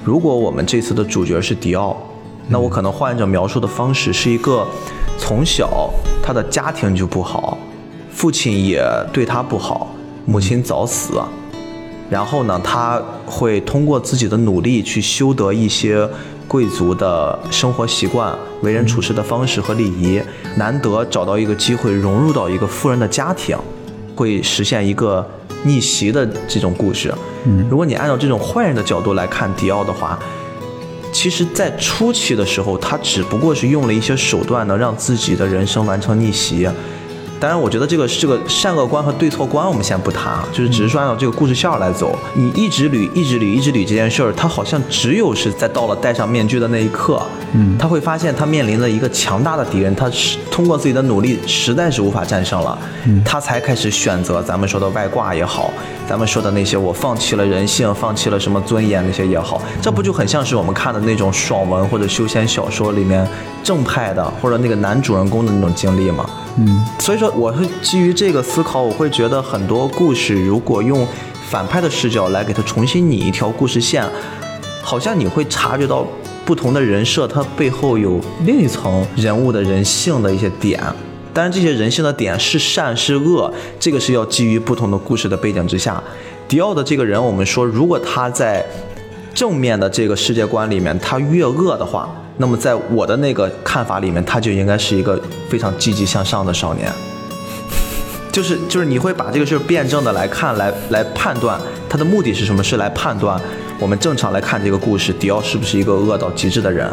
[0.03, 1.95] 如果我们这次的主角是迪奥，
[2.51, 4.67] 那我可能换一种描述的方式，是一个
[5.17, 5.89] 从小
[6.21, 7.57] 他的家庭就不好，
[8.11, 8.83] 父亲也
[9.13, 9.95] 对他不好，
[10.25, 11.13] 母亲早死。
[12.09, 16.05] 然后呢，他会通过自己的努力去修得一些
[16.45, 20.21] 贵族的生活习惯、为人处事的方式和礼仪，
[20.57, 23.57] 难得找到一个机会融入到一个富人的家庭，
[24.13, 25.25] 会实现一个
[25.63, 27.13] 逆袭的这种故事。
[27.45, 30.19] 嗯如果你按照这种坏人的角度来看迪奥的话，
[31.11, 36.67] 其实，在初期的时候，他只不过是用了一些手段，呢让自己的人生完成逆袭。
[37.41, 42.15] 当然，我觉得这个这个善恶观和对错观，我们先不谈啊，就是只是说按照这个故事线来走。
[42.35, 47.19] 你一直捋，一直捋，一直捋这件事儿，他好像只有是在到了戴上面具的那一刻，
[47.53, 52.77] 嗯他会发现他面临着一个强大的敌人，他是通过自己的努力实在是无法战胜了，
[53.25, 55.73] 他才开始选择咱们说的外挂也好，
[56.07, 63.27] 咱们说的那些我放弃了人性，放弃了什么尊严那些也好，这不就很像是我们看的那种爽文或者修仙小说里面
[63.63, 66.29] 正派的或者那个男主人公的那种经历嘛？
[66.57, 71.07] 嗯所以说，我会基于这个思考，我会觉得很多故事如果用
[71.49, 74.05] 反派的视角来给它重新拟一条故事线，
[74.81, 76.05] 好像你会察觉到
[76.45, 80.81] 不同的人设，它背后有另一层人物的人性的一些点。
[81.33, 86.03] 当然，这些人性的点是善是恶，这个是要基于不同的故事的背景之下。
[86.49, 88.65] 迪奥的这个人，我们说，如果他在
[89.33, 96.91] 正面的这个世界观里面，他越恶的话，那么在我的那个看法里面，他就应该是一个非常积极向上的少年。
[98.31, 101.59] 就是就是你会把这个事辩证的来看，来来判断
[101.89, 103.39] 他的目的是什么，是来判断
[103.77, 106.89] 我们正常来看这个故事，迪奥是不是一个恶到极致的人。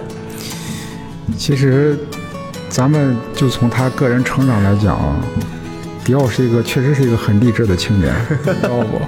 [1.37, 1.97] 其实，
[2.69, 4.99] 咱们就从他个人成长来讲，
[6.09, 8.11] 迪奥是一个确实是一个很励志的青年，
[8.43, 8.99] 知道不？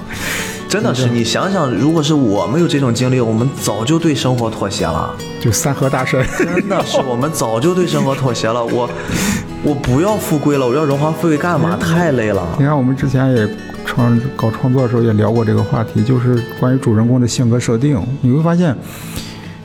[0.68, 5.16] 真的是，你想想，如果是我们有这种经历，我们早就对生活妥协了。
[5.40, 8.62] 就三和大神，真的是，我们早就对生活妥协了。
[8.62, 8.86] 我，
[9.64, 11.74] 我不要富贵了，我要荣华富贵干嘛？
[11.80, 12.46] 太累了。
[12.58, 13.48] 你看我们之前也
[13.86, 17.98] 创搞创作的时候也聊过这个话题，就是关于主人公的性格设定。
[18.20, 18.76] 你会发现，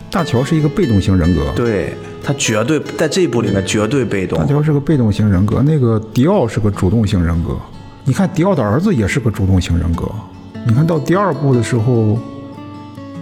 [0.09, 4.45] 大乔是一个被动型人格，对他绝对在这一部里面绝对被动大。
[4.45, 7.55] 乔是个被动型人格，那个迪奥是个主动型人格。
[8.03, 10.09] 你看迪奥的儿子也是个主动型人格。
[10.65, 12.17] 你看到第二部的时候，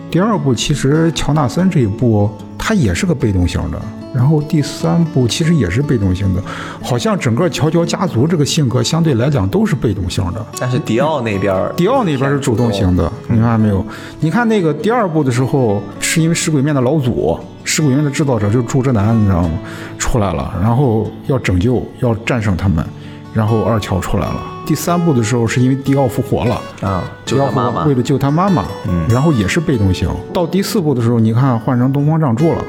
[0.09, 3.81] 第二部其实乔纳森这一部他也是个被动型的，
[4.15, 6.41] 然后第三部其实也是被动型的，
[6.81, 10.45] 好像整个乔乔家族这个性格相对来讲都是被动型的。
[10.57, 13.85] 但是迪奥那边，迪奥那边是主动型的，你看没有？
[14.21, 17.37] 你看那个第二部的时候，是因为食鬼面的老祖，
[17.73, 19.49] 食鬼面的制造者就是祝之南，你知道吗？
[19.97, 22.85] 出来了，然后要拯救，要战胜他们，
[23.33, 24.35] 然后二乔出来了。
[24.63, 26.61] 第三部的时候，是因为迪奥复活了。
[26.81, 30.07] 啊，救迪奥他妈妈为，了救他妈妈，嗯，然后也是被动型。
[30.31, 32.63] 到第四部的时候，你看换成东方仗助了，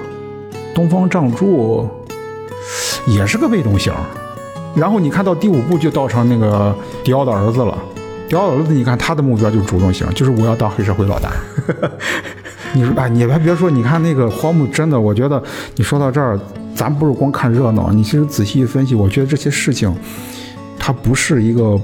[0.74, 1.86] 东方仗助
[3.06, 3.92] 也是个被动型。
[4.74, 7.76] 然后你看到第五部就到成那个迪奥的儿子了，
[8.26, 11.30] 迪奥的儿子，你看他的目标就是主动型，就是我要当黑社会老大。
[12.74, 15.42] 你说哎，你还别说，你看那个荒木真的，我觉得
[15.76, 16.38] 你说到这儿，
[16.74, 19.94] 咱不是光看热闹，你其实仔细一分析，我觉得这些事情，
[20.78, 21.80] 它不是一个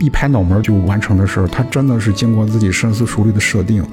[0.00, 3.84] 一拍脑门就完成的事儿，它真的是经过自己深思熟虑的设定。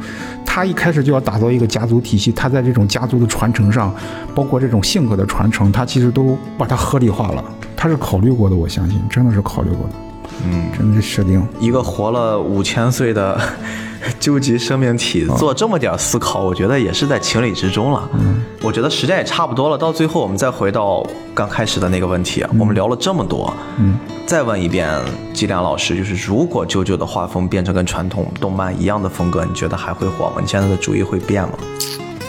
[0.46, 3.94] 他一开始就要打造一个家族体系，他在这种家族的传承上，
[4.34, 7.44] 包括这种性格的传承，他其实都把它合理化了。
[7.76, 10.11] 他是考虑过的，我相信，真的是考虑过的。
[10.46, 11.46] 嗯，真的是设定。
[11.60, 13.40] 一个活了五千岁的
[14.20, 18.10] 究极生命体做这么点思考，我觉得也是在情理之中了。
[18.14, 24.90] 嗯，我觉得时间也差不多了，到最后我们再回到刚开始的那个问题，我们聊了这么多，嗯，再问一遍
[25.34, 30.38] 季良老师，就是如果舅舅的画风变成跟传统动漫一样的风格，你觉得还会火吗？
[30.42, 31.54] 你现在的主意会变吗？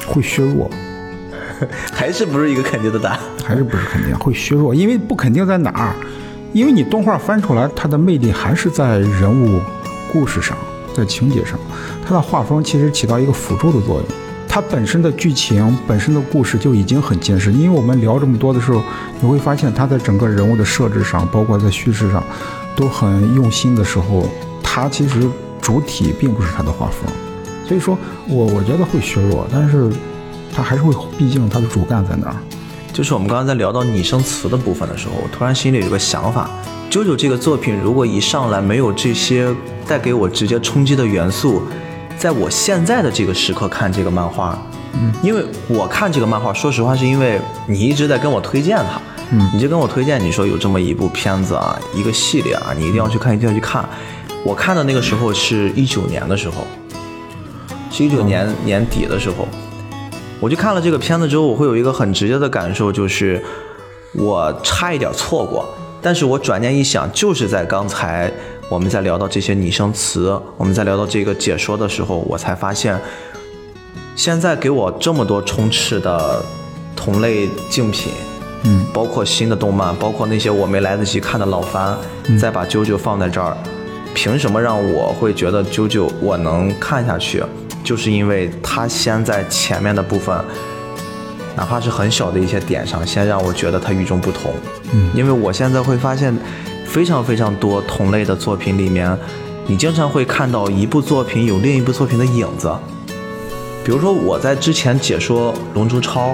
[0.06, 0.68] 会削弱，
[1.93, 3.20] 还是不是一个肯定的答案？
[3.44, 4.74] 还是不是肯定会削弱？
[4.74, 5.94] 因为不肯定在哪儿？
[6.52, 9.60] 因为你动画翻出来，它的魅力还是在人物、
[10.12, 10.56] 故事上，
[10.94, 11.58] 在情节上。
[12.06, 14.04] 它的画风其实起到一个辅助的作用。
[14.46, 17.50] 它本身的剧情、本身的故事就已经很坚实。
[17.50, 18.82] 因为我们聊这么多的时候，
[19.18, 22.22] 你会发现它在整个人物的设置上，包括在叙事上，
[22.76, 24.28] 都很用心的时候，
[24.62, 25.26] 它其实
[25.58, 27.10] 主体并不是它的画风。
[27.66, 27.96] 所以说
[28.28, 29.90] 我我觉得会削弱，但是
[30.54, 32.36] 它还是会，毕竟它的主干在那儿。
[32.93, 36.51] 就是我们刚刚在聊到拟声词的部分的时候，我突然心里有个想法：
[36.90, 39.48] 九九这个作品如果一上来没有这些
[39.86, 41.62] 带给我直接冲击的元素，
[42.19, 44.59] 在我现在的这个时刻看这个漫画，
[44.93, 49.01] 嗯，因为我看这个漫画，说实话是因为你一直在跟我推荐它，
[49.31, 53.89] 嗯，你就跟我推荐，你说有这么一部片子啊，一个系列啊，你一定要去看，一定要去看。
[54.44, 56.66] 我看的那个时候是一九年的时候，
[57.90, 59.48] 是一九年年底的时候。
[60.43, 63.40] 我就看了这个片子之后，我会有一个很直接的感受，就是
[64.12, 65.64] 我差一点错过。
[66.02, 68.28] 但是我转念一想，就是在刚才
[68.69, 73.01] 我们在聊到这些拟声词，我们在聊到这个解说的时候，我才发现，
[74.16, 76.44] 现在给我这么多充斥的
[76.97, 78.12] 同类竞品，
[78.64, 81.97] 嗯，包括新的动漫，包括那些我没来得及看的老番，
[82.36, 83.56] 再把啾啾放在这儿，
[84.12, 87.44] 凭什么让我会觉得啾啾我能看下去？
[87.82, 90.36] 就是因为它先在前面的部分，
[91.56, 94.52] 哪怕是很小的一些点上，先让我觉得它与众不同。
[94.92, 96.36] 嗯，因为我现在会发现，
[96.86, 99.16] 非常非常多同类的作品里面，
[99.66, 102.72] 你经常会看到一部作品有另一部作品的影子。
[103.84, 106.30] 比如说我在之前解说《龙珠超》，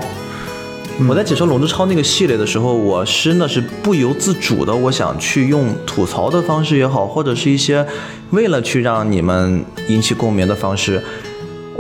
[1.09, 7.87] 我在解说《龙珠超》那个系列的时候，我真的是不由自主的，我想去用吐槽的方式也好，或者是一些
[8.31, 11.03] 为了去让你们引起共鸣的方式。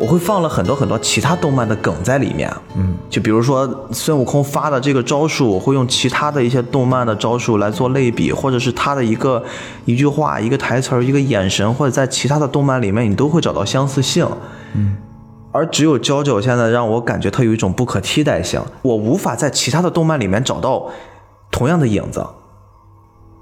[0.01, 9.43] 我会放了很多很多其他动漫的梗在里面，嗯，就比如说孙悟空发的这个招数，我会用其他的一些动漫的招数来做类比，或者是他的一个
[9.87, 14.25] 一句话、一个台词儿、一个眼神，或者在其他的动漫里面你都会找到相似性，
[14.75, 14.97] 嗯，
[15.51, 20.89] 而只有娇娇现在让我感觉它有一种不可替代性，我无法在其他的动漫里面找到
[21.51, 22.25] 同样的影子，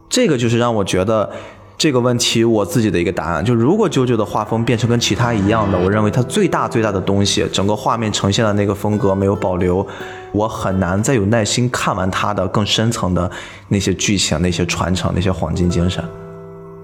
[0.09, 1.31] 这个就是让我觉得。
[1.79, 9.87] 这个问题我自己的一个答案，就如果九九的画风变成跟其他一样的，我认为它最大最大的东西，整个画面呈现的那个风格没有保留，
[10.33, 13.31] 我很难再有耐心看完它的更深层的
[13.69, 16.03] 那些剧情、那些传承、那些黄金精神。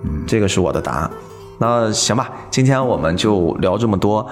[0.04, 1.10] 嗯，这个是我的答案。
[1.58, 4.26] 那行吧，今天我们就聊这么多。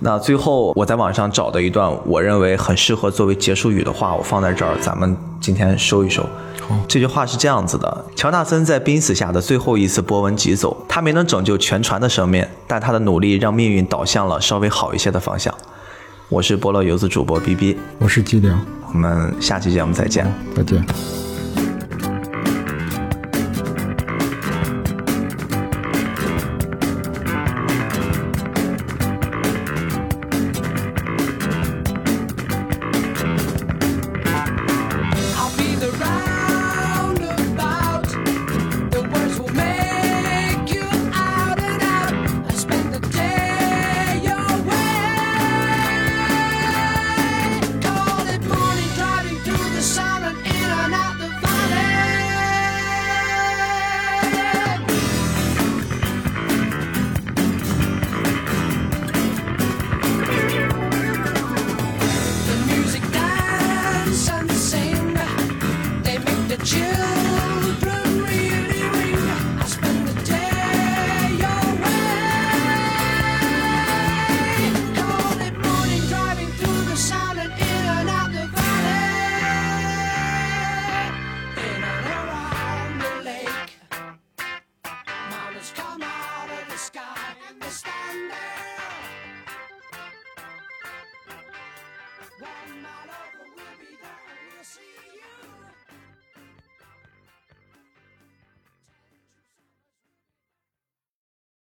[0.00, 6.28] 那最后我在网上找的一段我认为很适合作为结束语的话，我放在这儿，咱们今天收一收。
[6.88, 15.52] 这句话是这样子的：乔纳森在濒死下的最后一次波纹疾走，他没能拯救全船的生命，但他的努力让命运导向了稍微好一些的方向。
[16.28, 18.58] 我是波乐游子主播 B B，我是机灵，
[18.92, 20.32] 我们下期节目再见。
[20.54, 21.31] 再见。